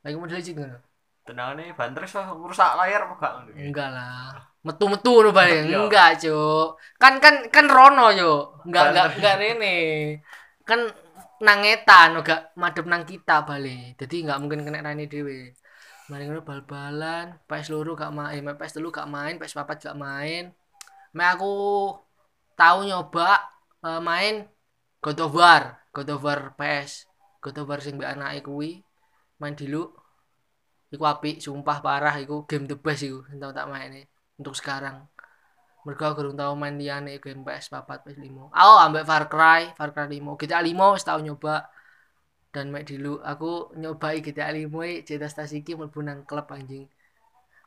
lagi 0.01 0.17
model 0.17 0.41
cheat 0.41 0.57
ngono 0.57 0.89
Tendangannya 1.29 1.77
banter 1.77 2.09
so 2.09 2.25
rusak 2.41 2.73
layar 2.73 3.05
apa 3.05 3.13
gak 3.21 3.31
ngono? 3.37 3.51
Enggak 3.53 3.89
lah. 3.93 4.33
Metu-metu 4.65 5.29
bae. 5.29 5.61
Iya. 5.69 5.85
Enggak, 5.85 6.17
Cuk. 6.25 6.81
Kan 6.97 7.21
kan 7.21 7.45
kan 7.53 7.69
Rono 7.69 8.09
yo. 8.09 8.57
Enggak 8.65 8.89
enggak 8.89 9.05
enggak 9.13 9.35
rene. 9.37 9.77
Kan 10.65 10.89
nangetan 11.45 12.19
gak 12.27 12.41
madep 12.61 12.85
nang 12.87 13.03
kita 13.07 13.43
balik. 13.47 13.95
Jadi 13.99 14.15
enggak 14.27 14.39
mungkin 14.41 14.61
kena 14.65 14.85
rani 14.85 15.05
dhewe. 15.11 15.55
Mari 16.09 16.23
ngono 16.25 16.41
bal-balan, 16.41 17.37
PS 17.45 17.67
loro 17.73 17.93
gak 17.93 18.11
main, 18.11 18.41
eh, 18.41 18.55
PS 18.57 18.73
telu 18.81 18.89
gak 18.89 19.09
main, 19.09 19.37
PS 19.37 19.53
papat 19.53 19.77
gak 19.85 19.97
main. 19.97 20.49
Me 21.15 21.23
aku 21.25 21.53
tahu 22.59 22.77
nyoba 22.89 23.39
eh, 23.85 24.01
main 24.01 24.35
God 24.99 25.19
of 25.23 25.31
War, 25.37 25.63
God 25.95 26.09
of 26.11 26.21
War 26.25 26.39
PS, 26.59 27.07
God 27.39 27.55
of 27.61 27.65
War 27.69 27.79
sing 27.79 27.95
mbek 27.95 28.09
anake 28.19 28.43
kuwi 28.43 28.83
main 29.39 29.55
dulu 29.55 29.87
iku 30.91 31.03
apik 31.07 31.39
sumpah 31.39 31.79
parah 31.79 32.15
iku 32.19 32.43
game 32.43 32.67
the 32.67 32.75
best 32.75 33.07
iku 33.07 33.23
tau 33.39 33.55
tak 33.55 33.71
main 33.71 34.03
untuk 34.35 34.53
sekarang 34.59 35.07
mereka 35.87 36.11
aku 36.11 36.23
kurang 36.23 36.35
tau 36.35 36.53
main 36.59 36.75
liyane 36.75 37.23
game 37.23 37.41
PS4 37.45 37.87
PS5 37.87 38.51
oh 38.51 38.77
ambek 38.83 39.07
Far 39.07 39.31
Cry 39.31 39.71
Far 39.79 39.95
Cry 39.95 40.19
5 40.19 40.39
GTA 40.39 40.59
5 40.63 40.95
wis 40.95 41.03
tau 41.07 41.19
nyoba. 41.23 41.69
Dan 42.49 42.73
mek 42.73 42.89
dulu 42.89 43.21
aku 43.21 43.77
nyobai 43.77 44.25
GTA 44.25 44.49
5 44.49 44.73
e 44.81 45.05
cerita 45.05 45.29
stasi 45.29 45.61
iki 45.61 45.77
mlebu 45.77 46.01
nang 46.01 46.25
klub 46.25 46.49
anjing. 46.49 46.89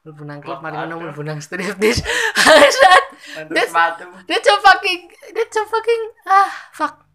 Mlebu 0.02 0.22
nang 0.26 0.42
klub 0.42 0.58
mari 0.58 0.74
ngono 0.74 1.06
mlebu 1.06 1.22
nang. 1.22 1.38
Untuk 1.38 1.54
That's-. 3.54 3.74
That's 4.26 4.42
so 4.42 4.58
fucking 4.58 5.00
That's 5.30 5.54
so 5.54 5.62
fucking 5.70 6.02
Ah 6.26 6.50
fuck. 6.74 7.06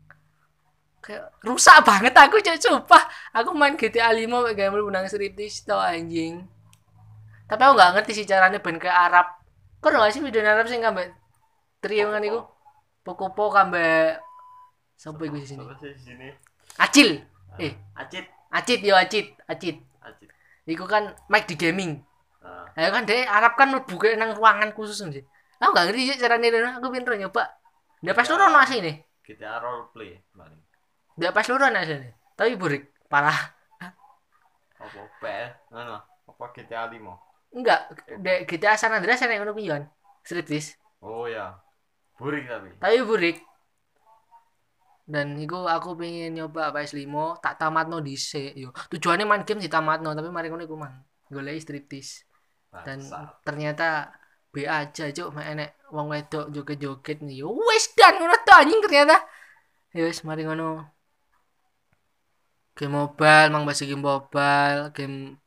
Kayak 1.04 1.36
rusak 1.44 1.84
banget 1.84 2.16
aku 2.16 2.40
cok 2.40 2.56
sumpah. 2.56 3.04
Aku 3.36 3.52
main 3.52 3.76
GTA 3.76 4.16
5 4.16 4.24
kayak 4.24 4.56
game 4.56 4.80
menang 4.80 5.04
striptease 5.12 5.68
tau 5.68 5.84
anjing. 5.84 6.48
Tapi 7.52 7.62
aku 7.64 7.80
gak 7.80 7.92
ngerti 8.00 8.12
sih 8.12 8.26
caranya 8.28 8.60
ben 8.60 8.76
ke 8.76 8.92
Arab 8.92 9.37
Kau 9.78 9.94
gak 9.94 10.10
sih 10.10 10.22
video 10.26 10.42
Arab 10.42 10.66
sih 10.66 10.82
ngambil 10.82 11.14
Trio 11.80 12.10
kan 12.10 12.24
iku 12.26 12.42
Pokopo 13.06 13.54
kambe 13.54 14.18
Sampai 14.98 15.30
gue 15.30 15.46
sini? 15.46 15.62
Acil 16.82 17.22
Eh 17.62 17.74
Acit. 17.94 18.26
Acit 18.50 18.82
yo 18.82 18.98
Acit 18.98 19.38
Acit 19.46 19.78
Acit. 20.02 20.30
Iku 20.66 20.90
kan 20.90 21.14
mic 21.30 21.46
di 21.46 21.56
gaming 21.56 22.02
Nah, 22.42 22.70
Ya 22.74 22.90
kan 22.90 23.06
deh 23.06 23.26
Arab 23.26 23.54
kan 23.58 23.70
mlebu 23.74 23.96
ke 23.98 24.18
nang 24.18 24.34
ruangan 24.34 24.74
khusus 24.74 24.98
sih 24.98 25.24
Aku 25.62 25.74
gak 25.74 25.90
ngerti 25.90 26.14
sih 26.14 26.18
caranya 26.18 26.50
dulu 26.54 26.70
Aku 26.82 26.88
pinter 26.94 27.14
nyoba 27.18 27.44
Dia 28.02 28.14
pas 28.18 28.28
loro 28.30 28.50
no 28.50 28.58
asli 28.62 28.82
nih 28.82 28.96
GTA 29.28 29.60
roleplay 29.60 30.16
paling. 30.32 30.62
Dia 31.20 31.36
pas 31.36 31.46
loro 31.50 31.66
no 31.70 31.78
asli 31.78 31.98
nih 32.02 32.14
Tapi 32.38 32.54
burik 32.58 32.84
Parah 33.10 33.54
Apa 34.78 35.02
PS? 35.20 35.74
Ngono. 35.74 35.98
Apa 36.30 36.44
GTA 36.54 36.86
5? 36.86 37.27
Enggak 37.58 37.90
Dek 38.22 38.46
GTA 38.46 38.78
San 38.78 38.94
Andreas 38.94 39.18
yang 39.26 39.42
ngono 39.42 39.58
kuwi 39.58 39.74
kan 39.74 39.90
Striptease 40.22 40.78
Oh 41.02 41.30
ya. 41.30 41.58
Burik 42.18 42.50
tapi. 42.50 42.70
Tapi 42.82 42.98
burik. 43.06 43.38
Dan 45.08 45.40
iku 45.40 45.64
aku 45.64 45.96
pengen 45.96 46.36
nyoba 46.36 46.74
PS5 46.76 47.40
tak 47.40 47.56
tamatno 47.62 48.04
dhisik 48.04 48.58
yo. 48.58 48.74
Tujuannya 48.92 49.24
main 49.24 49.44
game 49.48 49.64
ditamatno 49.64 50.12
tapi 50.12 50.30
mari 50.34 50.52
ngono 50.52 50.66
iku 50.68 50.76
mang 50.76 51.06
golek 51.32 51.60
striptease. 51.64 52.28
dan 52.84 53.00
ternyata 53.42 54.12
B 54.52 54.68
aja 54.68 55.08
cuk. 55.14 55.32
Mek 55.32 55.48
enek 55.56 55.70
wong 55.94 56.12
wedok 56.12 56.52
joget-joget 56.52 57.24
yo. 57.32 57.56
Wis 57.56 57.94
dan 57.96 58.20
ngono 58.20 58.36
to 58.44 58.54
anjing 58.58 58.82
ternyata. 58.84 59.24
Ya 59.96 60.04
wis 60.04 60.26
mari 60.28 60.44
ngono. 60.44 60.84
Game 62.76 62.94
mobile 62.94 63.50
mang 63.50 63.64
bahasa 63.64 63.88
game 63.88 64.04
mobile 64.04 64.92
game 64.92 65.40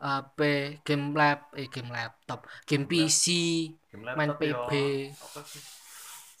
HP 0.00 0.40
game 0.80 1.12
lap 1.12 1.52
eh 1.60 1.68
game 1.68 1.92
laptop 1.92 2.48
game 2.64 2.88
PC 2.88 3.24
Game 3.92 4.08
main. 4.16 4.32
PB 4.32 4.70
Apa 5.12 5.40
sih? 5.44 5.62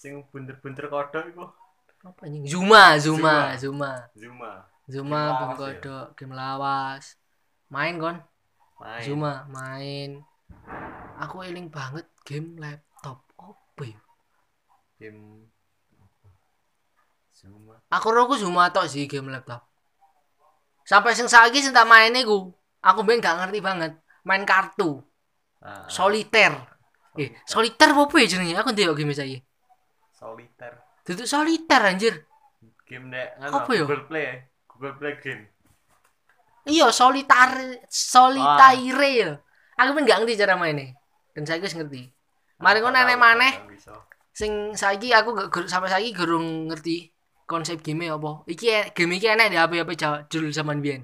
Sing 0.00 0.24
bunder-bunder 0.32 0.88
kodok 0.88 1.24
iku. 1.28 1.44
apa 2.00 2.24
anjing 2.24 2.48
Zuma 2.48 2.96
Zuma 2.96 3.52
Zuma 3.60 4.08
Zuma. 4.16 4.52
Zuma 4.88 5.20
lawas 5.28 5.60
ya? 5.84 6.08
game 6.16 6.32
lawas 6.32 7.04
main 7.68 8.00
kon 8.00 8.16
Main. 8.80 9.04
Zuma 9.04 9.44
main 9.52 10.10
aku 11.20 11.44
eling 11.44 11.68
banget 11.68 12.08
game 12.24 12.56
laptop 12.56 13.20
apa 13.36 13.82
ya 13.84 14.00
Game 14.96 15.52
Zuma. 17.36 17.76
aku 17.92 18.08
roku 18.08 18.40
Zuma 18.40 18.72
tok 18.72 18.88
sih 18.88 19.04
game 19.04 19.28
laptop 19.28 19.68
sampai 20.88 21.12
sing 21.12 21.28
saiki 21.28 21.60
sing 21.60 21.76
tak 21.76 21.84
main 21.84 22.16
iku 22.16 22.56
aku 22.80 23.00
ben 23.04 23.20
gak 23.20 23.36
ngerti 23.40 23.60
banget. 23.60 23.92
Main 24.24 24.44
kartu. 24.44 25.00
Ah, 25.60 25.84
soliter. 25.88 26.52
Eh 27.16 27.36
soliter. 27.44 27.92
apa 27.92 28.14
ya 28.20 28.26
jenenge? 28.26 28.56
Aku 28.60 28.72
ndelok 28.72 28.96
game 28.96 29.12
saiki. 29.12 29.38
Soliter. 30.12 30.72
duduk 31.04 31.26
soliter 31.26 31.80
anjir. 31.82 32.14
Game 32.84 33.08
nek 33.08 33.40
Apa 33.40 33.70
yo? 33.72 33.84
Google 33.88 34.04
Play. 34.08 34.28
Google 34.68 34.94
Play 34.98 35.14
game. 35.22 35.44
iya 36.68 36.92
solitar 36.92 37.56
solitaire 37.88 39.10
ya. 39.16 39.30
Aku 39.80 39.96
ben 39.96 40.04
gak 40.04 40.22
ngerti 40.22 40.36
cara 40.40 40.60
mainnya. 40.60 40.92
Dan 41.32 41.48
saya 41.48 41.58
wis 41.64 41.72
ngerti. 41.72 42.12
Mari 42.60 42.84
ngono 42.84 42.92
Apa 43.00 43.08
enek 43.08 43.16
tahu, 43.16 43.24
maneh 43.24 43.52
sing 44.30 44.52
saiki 44.76 45.10
aku 45.16 45.32
gak 45.36 45.68
sampai 45.68 45.88
saiki 45.88 46.12
gerung 46.12 46.68
ngerti 46.68 47.10
konsep 47.48 47.80
game 47.82 48.12
apa. 48.12 48.44
Iki 48.46 48.66
e- 48.68 48.88
game 48.94 49.16
iki 49.16 49.26
enek 49.26 49.50
di 49.50 49.56
HP-HP 49.58 49.90
Jawa- 49.96 50.22
judul 50.28 50.52
zaman 50.52 50.78
biyen? 50.84 51.02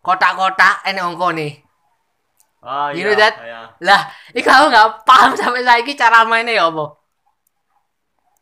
Kotak-kotak 0.00 0.84
enek 0.88 1.04
ongkone 1.04 1.48
Ah, 2.60 2.92
You 2.92 3.08
iya. 3.08 3.08
know 3.08 3.16
that? 3.16 3.34
iya. 3.40 3.60
Lah, 3.80 4.00
iki 4.36 4.44
aku 4.44 4.68
nggak 4.68 5.08
paham 5.08 5.32
sampai 5.32 5.64
saiki 5.64 5.96
cara 5.96 6.28
mainnya 6.28 6.52
ya 6.52 6.68
apa. 6.68 6.92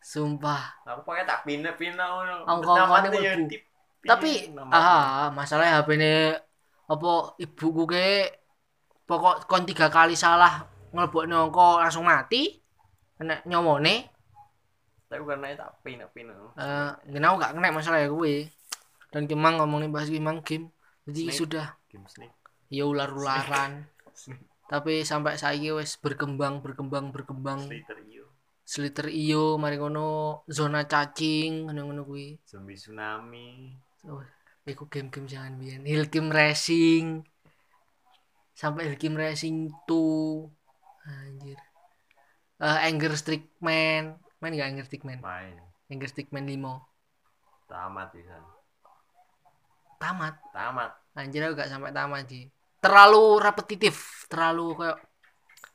Sumpah. 0.02 0.82
Aku 0.82 1.06
pakai 1.06 1.22
tak 1.22 1.46
pina-pina 1.46 2.02
ngono. 2.10 2.42
Namanya 2.66 3.14
ya 3.14 3.38
mlebu. 3.38 3.54
Tapi 4.02 4.30
ah, 4.74 5.30
masalahnya 5.30 5.78
HP 5.78 5.88
ini 5.94 6.12
apa 6.90 7.10
ibuku 7.38 7.84
ke 7.86 8.06
pokok 9.06 9.46
kon 9.46 9.62
tiga 9.68 9.86
kali 9.86 10.18
salah 10.18 10.66
ngelebokne 10.90 11.38
angka 11.38 11.86
langsung 11.86 12.02
mati. 12.02 12.58
Kena 13.14 13.38
nyomone. 13.46 14.08
Tapi 15.06 15.22
karena 15.22 15.54
tak 15.54 15.78
pina-pina. 15.86 16.34
Eh, 16.58 16.90
ngene 17.06 17.22
aku 17.22 17.36
gak 17.38 17.52
kena 17.54 17.70
masalah 17.70 18.02
ya 18.02 18.10
kuwi. 18.10 18.50
Dan 19.14 19.30
kemang 19.30 19.62
ngomongin 19.62 19.94
bahas 19.94 20.10
kemang 20.10 20.42
game. 20.42 20.74
Jadi 21.08 21.32
Snake. 21.32 21.38
sudah 21.40 21.66
Game 21.88 22.04
Snake. 22.04 22.36
ya 22.68 22.84
ular-ularan. 22.84 23.88
Snake. 24.12 24.44
Tapi 24.72 25.00
sampai 25.00 25.40
saiki 25.40 25.72
wis 25.72 25.96
berkembang, 25.96 26.60
berkembang, 26.60 27.08
berkembang. 27.08 27.64
Slater 27.64 27.98
iyo. 28.04 28.28
Sliter 28.68 29.08
iyo, 29.08 29.56
mari 29.56 29.80
ngono 29.80 30.44
zona 30.44 30.84
cacing, 30.84 31.64
ngono-ngono 31.64 32.04
kuwi. 32.04 32.36
Zombie 32.44 32.76
tsunami. 32.76 33.72
Oh, 34.04 34.20
iku 34.68 34.84
game-game 34.92 35.24
jangan 35.24 35.56
biyen. 35.56 35.88
Hill 35.88 36.12
Climb 36.12 36.28
Racing. 36.28 37.24
Sampai 38.52 38.92
Hill 38.92 39.00
Climb 39.00 39.16
Racing 39.16 39.72
2. 39.88 41.08
Anjir. 41.08 41.56
Eh 42.60 42.78
Anger 42.92 43.16
Stickman. 43.16 44.20
Main 44.44 44.52
gak 44.52 44.68
Anger 44.68 44.84
Stickman? 44.84 45.24
Main. 45.24 45.56
Anger 45.88 46.08
Stickman 46.12 46.44
5. 46.44 47.72
Tamat 47.72 48.12
bisa. 48.12 48.36
Tamat. 49.98 50.34
Tamat. 50.54 50.90
Anjir 51.18 51.42
aku 51.42 51.58
gak 51.58 51.70
sampai 51.70 51.90
tamat 51.90 52.30
sih. 52.30 52.46
Terlalu 52.78 53.42
repetitif, 53.42 54.24
terlalu 54.30 54.78
kayak 54.78 54.98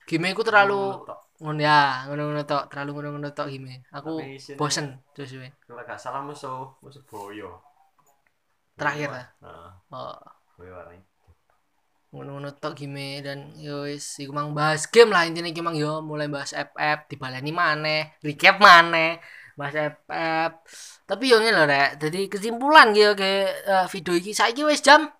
game 0.08 0.32
ku 0.32 0.44
terlalu 0.48 1.04
ngono 1.44 1.60
ya, 1.60 2.08
ngono-ngono 2.08 2.48
tok, 2.48 2.72
terlalu 2.72 2.90
ngono-ngono 2.96 3.30
tok 3.36 3.52
game. 3.52 3.84
Aku 3.92 4.24
bosen 4.56 5.04
terus 5.12 5.36
we. 5.36 5.52
Kalau 5.68 5.84
gak 5.84 6.00
salah 6.00 6.24
musuh 6.24 6.72
musuh 6.80 7.04
boyo. 7.04 7.60
Terakhir 8.80 9.12
lah. 9.12 9.28
Oh. 9.92 10.16
Boyo 10.56 10.80
warna 10.80 10.96
itu. 10.96 11.14
ngono-ngono 12.14 12.54
tok 12.54 12.78
game 12.78 13.26
dan 13.26 13.58
yo 13.58 13.90
wis 13.90 14.22
iku 14.22 14.38
mang 14.38 14.54
bahas 14.54 14.86
game 14.86 15.10
lah 15.10 15.26
intinya 15.26 15.50
iki 15.50 15.66
mang 15.66 15.74
yo 15.74 15.98
mulai 16.06 16.30
bahas 16.30 16.54
FF 16.54 17.10
dibaleni 17.10 17.50
maneh 17.50 18.14
recap 18.22 18.62
maneh 18.62 19.18
bahas 19.54 19.76
FF 19.76 20.52
tapi 21.04 21.30
yo 21.30 21.38
ngene 21.38 21.54
lho 21.54 21.66
rek. 21.68 21.90
Jadi 22.00 22.22
kesimpulan 22.32 22.96
gitu 22.96 23.14
ke 23.14 23.52
eh, 23.52 23.86
video 23.92 24.14
iki. 24.16 24.32
Saiki 24.32 24.64
wis 24.64 24.80
jam? 24.80 25.12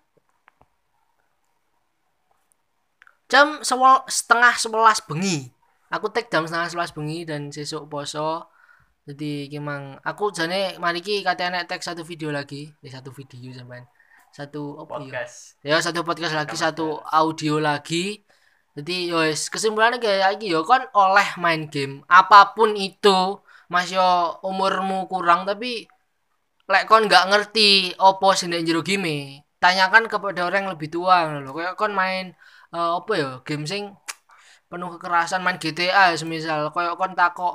Jam 3.28 3.60
sewel, 3.60 4.04
setengah 4.08 4.54
sebelas 4.56 4.98
bengi. 5.04 5.52
Aku 5.92 6.08
tag 6.10 6.26
jam 6.32 6.48
setengah 6.48 6.68
sebelas 6.72 6.90
bengi 6.96 7.28
dan 7.28 7.52
sesuk 7.52 7.86
poso. 7.86 8.48
Jadi 9.04 9.52
iki 9.52 9.60
mang 9.60 10.00
aku 10.00 10.32
jane 10.32 10.80
mari 10.80 11.04
iki 11.04 11.20
katanya 11.20 11.60
tag 11.68 11.84
satu 11.84 12.00
video 12.00 12.32
lagi. 12.32 12.72
Eh, 12.80 12.88
satu 12.88 13.12
video 13.12 13.52
sampean. 13.52 13.84
Satu 14.34 14.80
yo 14.80 14.88
Podcast. 14.88 15.62
ya 15.62 15.78
satu 15.78 16.02
podcast 16.02 16.34
lagi 16.34 16.56
satu 16.58 16.98
podcast. 16.98 17.14
audio 17.14 17.54
lagi. 17.60 18.24
Jadi 18.74 19.14
yos 19.14 19.46
kesimpulannya 19.52 20.02
kayak 20.02 20.34
lagi 20.34 20.50
yo 20.50 20.66
kan 20.66 20.88
oleh 20.96 21.28
main 21.38 21.70
game 21.70 22.02
apa 22.10 22.56
pun 22.56 22.74
itu 22.74 23.38
mas 23.72 23.88
yo 23.92 24.38
umurmu 24.44 25.06
kurang 25.12 25.48
tapi 25.48 25.88
lek 26.70 26.84
kon 26.88 27.04
nggak 27.08 27.24
ngerti 27.30 27.92
opo 28.00 28.32
sing 28.38 28.48
ndek 28.52 28.64
jero 28.66 28.80
game 28.80 29.44
tanyakan 29.62 30.04
kepada 30.12 30.40
orang 30.48 30.68
yang 30.68 30.72
lebih 30.76 30.88
tua 30.92 31.16
lho 31.44 31.50
kayak 31.56 31.74
kon 31.80 31.92
main 31.92 32.32
eh, 32.74 32.90
apa 32.98 33.12
ya 33.16 33.28
game 33.46 33.64
sing 33.68 33.82
penuh 34.68 34.88
kekerasan 34.96 35.40
main 35.44 35.56
GTA 35.62 36.12
ya 36.12 36.16
semisal 36.16 36.72
kayak 36.74 36.96
kon 37.00 37.12
takok 37.16 37.54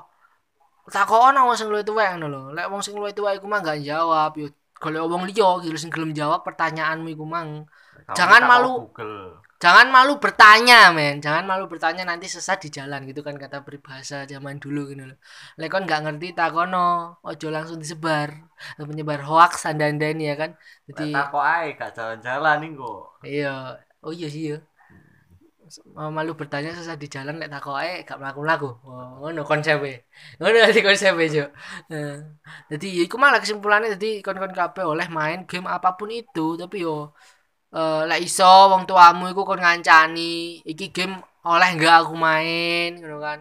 takok 0.89 1.21
ana 1.33 1.45
wong 1.45 1.57
sing 1.57 1.69
luwih 1.69 1.85
tuwek 1.85 2.17
ngono 2.17 2.27
lho 2.33 2.41
lek 2.57 2.67
wong 2.71 2.81
sing 2.85 2.93
luwih 2.97 3.13
tuwek 3.17 3.37
iku 3.37 3.45
mah 3.51 3.61
gak 3.61 3.79
jawab 3.85 4.31
yo 4.41 4.47
golek 4.81 5.03
wong 5.05 5.23
liya 5.29 5.49
gitu 5.61 5.77
sing 5.77 5.91
gelem 5.93 6.11
jawab 6.15 6.41
pertanyaanmu 6.47 7.09
iku 7.13 7.25
mang 7.27 7.69
Jangan 8.17 8.41
malu. 8.49 8.89
Google. 8.89 9.43
Jangan 9.63 9.87
malu 9.91 10.17
bertanya 10.23 10.95
men. 10.95 11.19
Jangan 11.19 11.43
malu 11.43 11.67
bertanya 11.71 12.03
nanti 12.07 12.25
sesat 12.31 12.63
di 12.63 12.69
jalan 12.71 13.03
gitu 13.09 13.21
kan 13.27 13.35
kata 13.35 13.61
peribahasa 13.67 14.23
zaman 14.25 14.57
dulu 14.63 14.89
gitu 14.91 15.03
loh. 15.11 15.17
Lek 15.59 15.69
kon 15.69 15.83
nggak 15.87 16.01
ngerti 16.07 16.27
takono 16.33 17.19
ojo 17.21 17.47
langsung 17.51 17.77
disebar 17.83 18.29
menyebar 18.79 19.21
hoax 19.27 19.67
ini 19.67 20.23
ya 20.31 20.35
kan? 20.39 20.51
Jadi 20.87 21.11
tak 21.11 21.25
kok 21.31 21.43
ae 21.43 21.67
gak 21.75 21.91
jalan-jalan 21.97 22.55
nih 22.63 22.71
kok. 22.79 23.01
Iya. 23.27 23.55
Oh 23.99 24.15
iya 24.15 24.27
sih 24.31 24.43
ya 24.55 24.59
malu 25.93 26.33
bertanya 26.33 26.73
sesat 26.73 26.97
di 26.97 27.05
jalan 27.05 27.37
lek 27.37 27.49
takoke 27.53 28.01
gak 28.07 28.17
mlaku-mlaku. 28.17 28.69
Oh, 28.85 29.21
ngono 29.21 29.45
konsepnya. 29.45 30.01
Ngono 30.41 30.57
dadi 30.65 30.81
konsepnya, 30.81 31.27
Jo. 31.29 31.45
Nah, 31.93 32.25
jadi 32.71 32.87
ya 32.97 33.01
iku 33.05 33.15
malah 33.21 33.39
kesimpulannya 33.43 33.93
jadi 33.95 34.25
kon-kon 34.25 34.53
kabeh 34.55 34.83
oleh 34.85 35.07
main 35.13 35.45
game 35.45 35.69
apa 35.69 35.93
pun 35.93 36.09
itu, 36.09 36.57
tapi 36.57 36.81
yo 36.85 37.13
eh 37.77 38.01
lek 38.09 38.19
iso 38.27 38.45
wong 38.71 38.83
tuamu 38.89 39.23
iku 39.31 39.41
kon 39.49 39.61
ngancani, 39.63 40.61
iki 40.71 40.85
game 40.95 41.15
oleh 41.51 41.69
enggak 41.73 41.95
aku 42.05 42.13
main, 42.27 42.89
ngono 42.99 43.17
kan. 43.25 43.39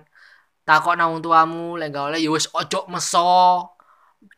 Takok 0.67 0.95
nang 0.97 1.09
wong 1.13 1.23
tuamu, 1.27 1.65
lek 1.81 1.89
enggak 1.91 2.05
oleh 2.09 2.19
ya 2.25 2.31
wis 2.37 2.47
ojo 2.61 2.81
meso. 2.93 3.29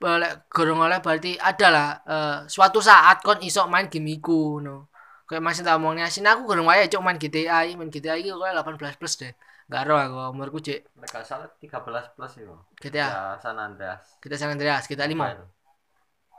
Lek 0.00 0.33
gorong 0.55 0.81
oleh 0.87 0.98
berarti 1.05 1.37
ada 1.40 1.66
lah 1.76 1.88
eh, 2.14 2.37
suatu 2.55 2.81
saat 2.85 3.16
kon 3.26 3.40
iso 3.48 3.64
main 3.72 3.87
game 3.92 4.09
iku, 4.16 4.61
no. 4.64 4.88
Kayak 5.29 5.42
masih 5.46 5.62
tak 5.66 5.79
omongnya 5.79 6.05
asin 6.11 6.26
aku 6.26 6.42
gorong 6.48 6.66
wae 6.70 6.85
cok 6.92 7.03
main 7.07 7.16
GTA, 7.22 7.59
main 7.79 7.88
GTA 7.92 8.14
iki 8.20 8.29
kok 8.33 8.40
18 8.42 8.96
plus 9.00 9.14
deh. 9.20 9.33
Gak 9.70 9.87
ero 9.87 9.94
aku 10.03 10.18
umurku 10.35 10.59
cek 10.59 10.83
Lek 10.98 11.09
gak 11.14 11.22
salah 11.22 11.46
13 11.62 12.11
plus 12.18 12.33
itu 12.42 12.55
GTA. 12.83 13.07
ya 13.07 13.20
San 13.38 13.55
Andreas 13.55 14.03
Kita 14.18 14.35
San 14.35 14.50
Andreas, 14.50 14.85
kita 14.90 15.07
5. 15.07 15.60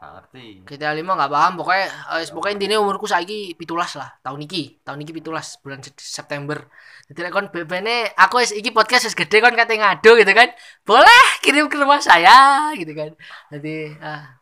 Gak 0.02 0.12
ngerti. 0.18 0.46
GTA 0.66 0.98
5 0.98 1.06
gak 1.14 1.30
paham 1.30 1.54
pokoknya 1.62 1.86
eh, 2.18 2.26
pokoknya 2.34 2.54
intinya 2.58 2.78
umurku 2.82 3.06
saiki 3.06 3.54
pitulas 3.54 3.94
lah 3.94 4.10
tahun 4.26 4.50
iki 4.50 4.82
tahun 4.82 4.98
iki 5.06 5.14
pitulas 5.14 5.62
bulan 5.62 5.78
Se- 5.86 5.94
September. 5.94 6.58
Jadi 7.06 7.20
lek 7.22 7.30
kon 7.30 7.46
bebene 7.54 8.10
aku 8.18 8.42
wis 8.42 8.50
iki 8.50 8.74
podcast 8.74 9.06
wis 9.06 9.14
gede 9.14 9.38
kon 9.38 9.54
kate 9.54 9.78
ngadu 9.78 10.18
gitu 10.18 10.34
kan 10.34 10.50
boleh 10.82 11.22
kirim 11.46 11.70
ke 11.70 11.78
rumah 11.78 12.02
saya 12.02 12.74
gitu 12.74 12.98
kan. 12.98 13.14
Jadi 13.54 13.94
ah 14.02 14.42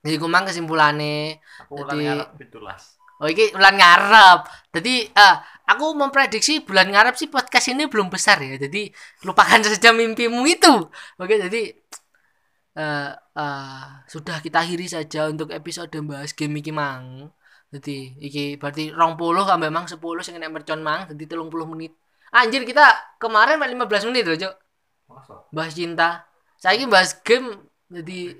jadi 0.00 0.16
kumang 0.16 0.48
kesimpulannya. 0.48 1.36
Aku 1.68 1.84
Jadi- 1.84 2.00
ngarep 2.08 2.28
pitulas. 2.40 2.96
Oh 3.20 3.28
iki 3.28 3.52
bulan 3.52 3.76
ngarep. 3.76 4.40
Jadi 4.74 4.94
ah 5.12 5.44
aku 5.64 5.92
memprediksi 5.92 6.64
bulan 6.64 6.88
ngarep 6.88 7.14
sih 7.20 7.28
podcast 7.28 7.68
ini 7.68 7.84
belum 7.88 8.08
besar 8.08 8.36
ya 8.40 8.56
jadi 8.56 8.88
lupakan 9.28 9.60
saja 9.68 9.92
mimpimu 9.92 10.40
itu. 10.48 10.88
Oke 11.20 11.36
jadi 11.36 11.83
eh 12.74 13.10
eh, 13.14 13.84
sudah 14.10 14.36
kita 14.44 14.62
akhiri 14.64 14.86
saja 14.90 15.30
untuk 15.30 15.48
episode 15.54 15.94
bahas 16.06 16.34
game 16.34 16.58
iki 16.60 16.72
mang. 16.74 17.30
Jadi 17.74 18.14
iki 18.22 18.44
berarti 18.60 18.90
rong 18.94 19.14
puluh 19.18 19.42
sampai 19.42 19.70
mang 19.70 19.86
10 19.90 19.98
sing 20.22 20.38
nek 20.38 20.50
mercon 20.54 20.80
mang 20.82 21.06
jadi 21.10 21.24
telung 21.34 21.50
puluh 21.50 21.66
menit. 21.66 21.92
Anjir 22.34 22.62
kita 22.66 22.86
kemarin 23.22 23.58
mek 23.58 23.70
15 23.74 24.10
menit 24.10 24.24
loh 24.26 24.38
cok 24.38 24.54
bahas 25.54 25.74
cinta. 25.74 26.26
Saya 26.58 26.78
ini 26.78 26.86
bahas 26.90 27.18
game 27.26 27.50
jadi 27.90 28.34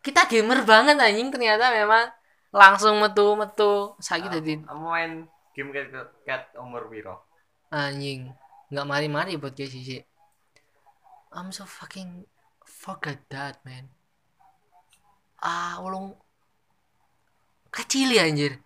kita 0.00 0.24
gamer 0.30 0.64
banget 0.64 0.96
anjing 0.96 1.28
ternyata 1.28 1.72
memang 1.72 2.08
langsung 2.50 2.98
metu 2.98 3.36
metu 3.36 3.94
saya 4.00 4.26
jadi 4.26 4.64
kamu 4.64 4.86
main 4.88 5.12
game 5.54 5.70
cat 5.70 5.86
cat 6.24 6.42
umur 6.56 6.88
piro 6.88 7.28
anjing 7.70 8.32
nggak 8.72 8.88
mari-mari 8.88 9.36
buat 9.36 9.54
guys 9.54 9.70
sih 9.70 10.02
I'm 11.30 11.54
so 11.54 11.62
fucking 11.62 12.26
forget 12.80 13.20
that 13.28 13.60
man. 13.68 13.92
Ah 15.44 15.76
ulung 15.84 16.16
kecil 17.68 18.08
ya 18.16 18.24
anjir. 18.24 18.56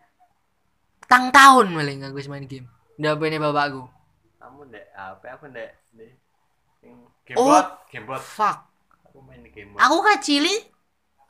Tang 1.10 1.34
tahun 1.34 1.74
malah 1.74 1.90
nggak 1.90 2.10
gue 2.14 2.30
main 2.30 2.46
game. 2.46 2.70
Udah 2.94 3.18
ini 3.18 3.42
bapakku. 3.42 3.90
Kamu 4.38 4.70
ndek 4.70 4.86
apa 4.94 5.26
aku 5.34 5.50
ndek 5.50 5.70
sing 5.90 6.94
Oh. 7.34 7.48
gamebot 7.50 7.66
gamebot 7.90 8.22
fuck. 8.22 8.70
Aku 9.10 9.18
main 9.26 9.42
di 9.42 9.50
gamebot 9.50 9.80
aku 9.82 9.96
kecil 10.14 10.46
eh 10.46 10.60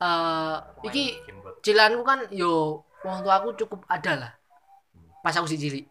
Aku 0.03 0.85
main 0.85 0.93
iki 0.93 1.05
cilanku 1.65 2.03
kan 2.05 2.21
yo 2.35 2.85
wong 3.01 3.25
tua 3.25 3.41
aku 3.41 3.57
cukup 3.57 3.81
ada 3.89 4.13
lah. 4.21 4.33
Pas 5.25 5.33
aku 5.33 5.49
si 5.49 5.57
cilik 5.57 5.87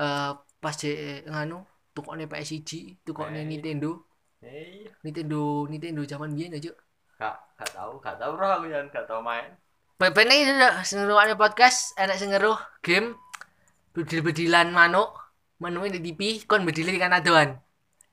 eh 0.00 0.32
pas 0.58 0.74
je 0.74 1.22
nganu 1.28 1.62
tukokne 1.94 2.26
PS1 2.30 3.02
tukokne 3.04 3.42
Eh. 3.42 3.46
Nintendo 3.46 4.07
eh 4.42 4.86
Nintendo 5.02 5.66
Nintendo 5.66 6.02
zaman 6.06 6.34
biyen 6.34 6.54
aja 6.54 6.70
gak 7.18 7.34
gak 7.58 7.70
tahu 7.74 7.98
gak 7.98 8.16
tahu 8.22 8.32
roh 8.38 8.50
aku 8.62 8.66
yang 8.70 8.86
gak 8.90 9.06
tahu 9.10 9.18
main. 9.22 9.58
Pepen 9.98 10.30
ini 10.30 10.54
udah 10.54 10.86
sengeruannya 10.86 11.34
podcast 11.34 11.98
enak 11.98 12.22
sengeruh 12.22 12.58
game 12.86 13.18
bedil-bedilan 13.98 14.70
manuk 14.70 15.10
manuk 15.58 15.90
di 15.90 15.98
TV 15.98 16.46
kon 16.46 16.62
bedil 16.62 16.86
kan 17.02 17.10
adoan. 17.10 17.58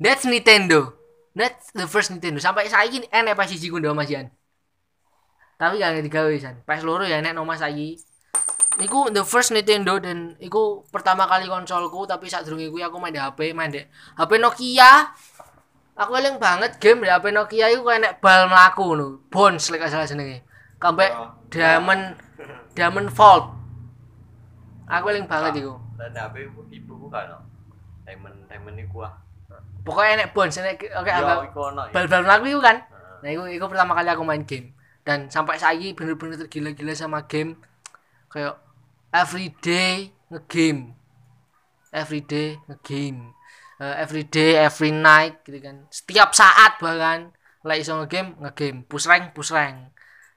That's 0.02 0.26
Nintendo. 0.26 0.98
That's 1.38 1.70
the 1.78 1.86
first 1.86 2.10
Nintendo. 2.10 2.42
Sampai 2.42 2.66
saya 2.74 2.90
ini 2.90 3.06
enak 3.14 3.38
pas 3.38 3.46
siji 3.46 3.70
kundo 3.70 3.94
masian 3.94 4.34
tapi 5.56 5.80
gak 5.80 6.04
digawe 6.04 6.36
san 6.36 6.60
pas 6.68 6.84
loro 6.84 7.08
ya 7.08 7.24
enak 7.24 7.32
nomor 7.32 7.56
saiki. 7.56 7.96
Iku 8.76 9.08
the 9.16 9.24
first 9.24 9.56
Nintendo 9.56 9.96
dan 10.04 10.36
iku 10.44 10.84
pertama 10.92 11.24
kali 11.32 11.48
konsolku 11.48 12.04
tapi 12.04 12.28
saat 12.28 12.44
durunge 12.44 12.68
kuwi 12.68 12.84
aku 12.84 13.00
main 13.00 13.16
di 13.16 13.22
HP, 13.24 13.56
main 13.56 13.72
di 13.72 13.80
HP 14.20 14.32
Nokia. 14.36 15.16
Aku 15.96 16.12
eling 16.20 16.36
banget 16.36 16.76
game 16.84 17.08
di 17.08 17.10
HP 17.10 17.32
Nokia 17.32 17.72
iku 17.72 17.88
kayak 17.88 18.02
nek 18.04 18.14
bal 18.20 18.52
mlaku 18.52 18.84
ngono. 18.92 19.08
Bones 19.32 19.72
lek 19.72 19.80
gak 19.80 19.92
salah 19.96 20.04
jenenge. 20.04 20.44
Sampai 20.76 21.08
Oh. 21.16 21.32
Diamond 21.48 22.20
Diamond 22.76 23.10
Vault. 23.16 23.46
Aku 24.92 25.06
eling 25.10 25.26
banget 25.26 25.64
iku. 25.64 25.80
dan 25.96 26.12
HP 26.12 26.52
ibu 26.52 26.62
ibuku 26.68 27.08
kan 27.08 27.32
no. 27.32 27.40
Diamond 28.04 28.36
Diamond 28.52 28.78
iku 28.84 29.08
ah 29.08 29.16
Pokoknya 29.88 30.20
enek 30.20 30.30
Bones 30.36 30.60
enek 30.60 30.84
oke 31.00 31.10
ono 31.10 31.32
ya 31.88 31.94
bal-bal 31.96 32.22
mlaku 32.28 32.46
iku 32.52 32.60
kan. 32.60 32.78
Heeh. 32.84 33.16
Nah, 33.24 33.30
itu, 33.32 33.42
itu 33.56 33.66
pertama 33.66 33.96
kali 33.96 34.10
aku 34.12 34.24
main 34.28 34.44
game. 34.44 34.76
Dan 35.08 35.32
sampai 35.32 35.56
saiki 35.56 35.96
bener-bener 35.96 36.36
tergila-gila 36.44 36.92
sama 36.92 37.24
game. 37.24 37.56
Kayak 38.28 38.60
everyday 39.16 40.12
ngegame. 40.28 40.92
Everyday 41.96 42.60
ngegame. 42.68 43.32
Eh, 43.76 43.96
everyday, 44.00 44.56
every 44.64 44.96
night 44.96 45.44
gitu 45.44 45.60
kan. 45.60 45.84
Setiap 45.92 46.32
saat 46.32 46.80
bahkan 46.80 47.36
lek 47.68 47.84
iso 47.84 48.00
ngegame, 48.00 48.40
ngegame. 48.40 48.88
Push 48.88 49.06
rank, 49.12 49.36
push 49.36 49.52
rank. 49.52 49.92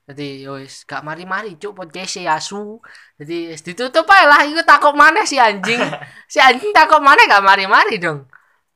Jadi 0.08 0.42
yo 0.42 0.56
wis 0.56 0.88
gak 0.88 1.04
mari-mari 1.04 1.60
cuk 1.60 1.76
podcast 1.76 2.18
ya 2.18 2.40
asu. 2.40 2.80
Jadi 3.20 3.54
ditutup 3.60 4.08
ae 4.08 4.24
lah 4.24 4.42
iku 4.48 4.64
takut 4.64 4.96
mana 4.96 5.22
si 5.22 5.36
anjing. 5.38 5.78
si 6.32 6.40
anjing 6.40 6.72
takut 6.74 6.98
mana 6.98 7.28
gak 7.28 7.44
mari-mari 7.44 8.00
dong. 8.00 8.26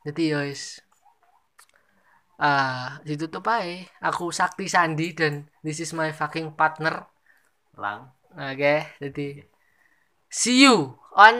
Jadi 0.05 0.23
yo 0.31 0.39
wis 0.45 0.79
ah 2.43 2.99
ditutup 3.07 3.45
aja 3.47 3.87
aku 4.03 4.33
Sakti 4.33 4.65
Sandi 4.67 5.15
dan 5.15 5.47
this 5.63 5.79
is 5.79 5.95
my 5.95 6.11
fucking 6.11 6.57
partner 6.59 7.07
lang 7.77 8.11
oke 8.35 8.75
jadi 8.99 9.47
see 10.27 10.65
you 10.65 10.97
on 11.15 11.35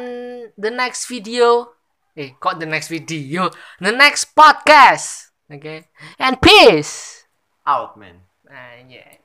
the 0.55 0.71
next 0.71 1.09
video 1.11 1.72
eh 2.13 2.37
kok 2.37 2.61
the 2.61 2.67
next 2.69 2.89
video? 2.89 3.49
The 3.81 3.93
next 3.93 4.37
podcast. 4.37 5.33
Oke. 5.49 5.89
And 6.17 6.37
peace. 6.37 7.25
Out 7.65 7.97
man. 7.97 8.25
Nah 8.45 8.79
iya. 8.85 9.21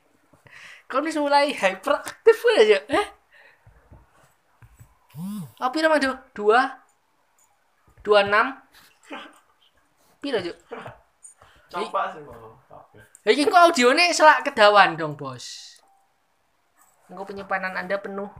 Kau 0.89 1.01
ini 1.05 1.13
mulai 1.21 1.53
hyperaktif 1.53 2.37
aja 2.57 2.79
eh? 2.89 3.07
Apa 5.61 5.75
nama 5.83 6.01
tuh 6.01 6.17
dua? 6.33 6.81
Dua 8.01 8.25
enam? 8.25 8.57
Pira 10.19 10.41
aja 10.41 10.51
coba 11.69 12.09
sih 12.11 12.21
mau 12.25 12.57
Iki 13.29 13.45
kok 13.45 13.61
audionya 13.61 14.09
selak 14.09 14.41
kedawan 14.47 14.97
dong, 14.97 15.13
Bos. 15.13 15.77
Engko 17.11 17.29
penyimpanan 17.29 17.77
Anda 17.77 18.01
penuh. 18.01 18.31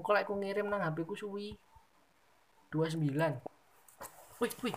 Lek 0.00 0.24
aku 0.24 0.38
ngirim 0.38 0.70
nang 0.70 0.80
HP 0.80 1.04
ku 1.04 1.12
suwi. 1.18 1.58
29. 2.72 3.53
Wait, 4.40 4.54
wait, 4.62 4.74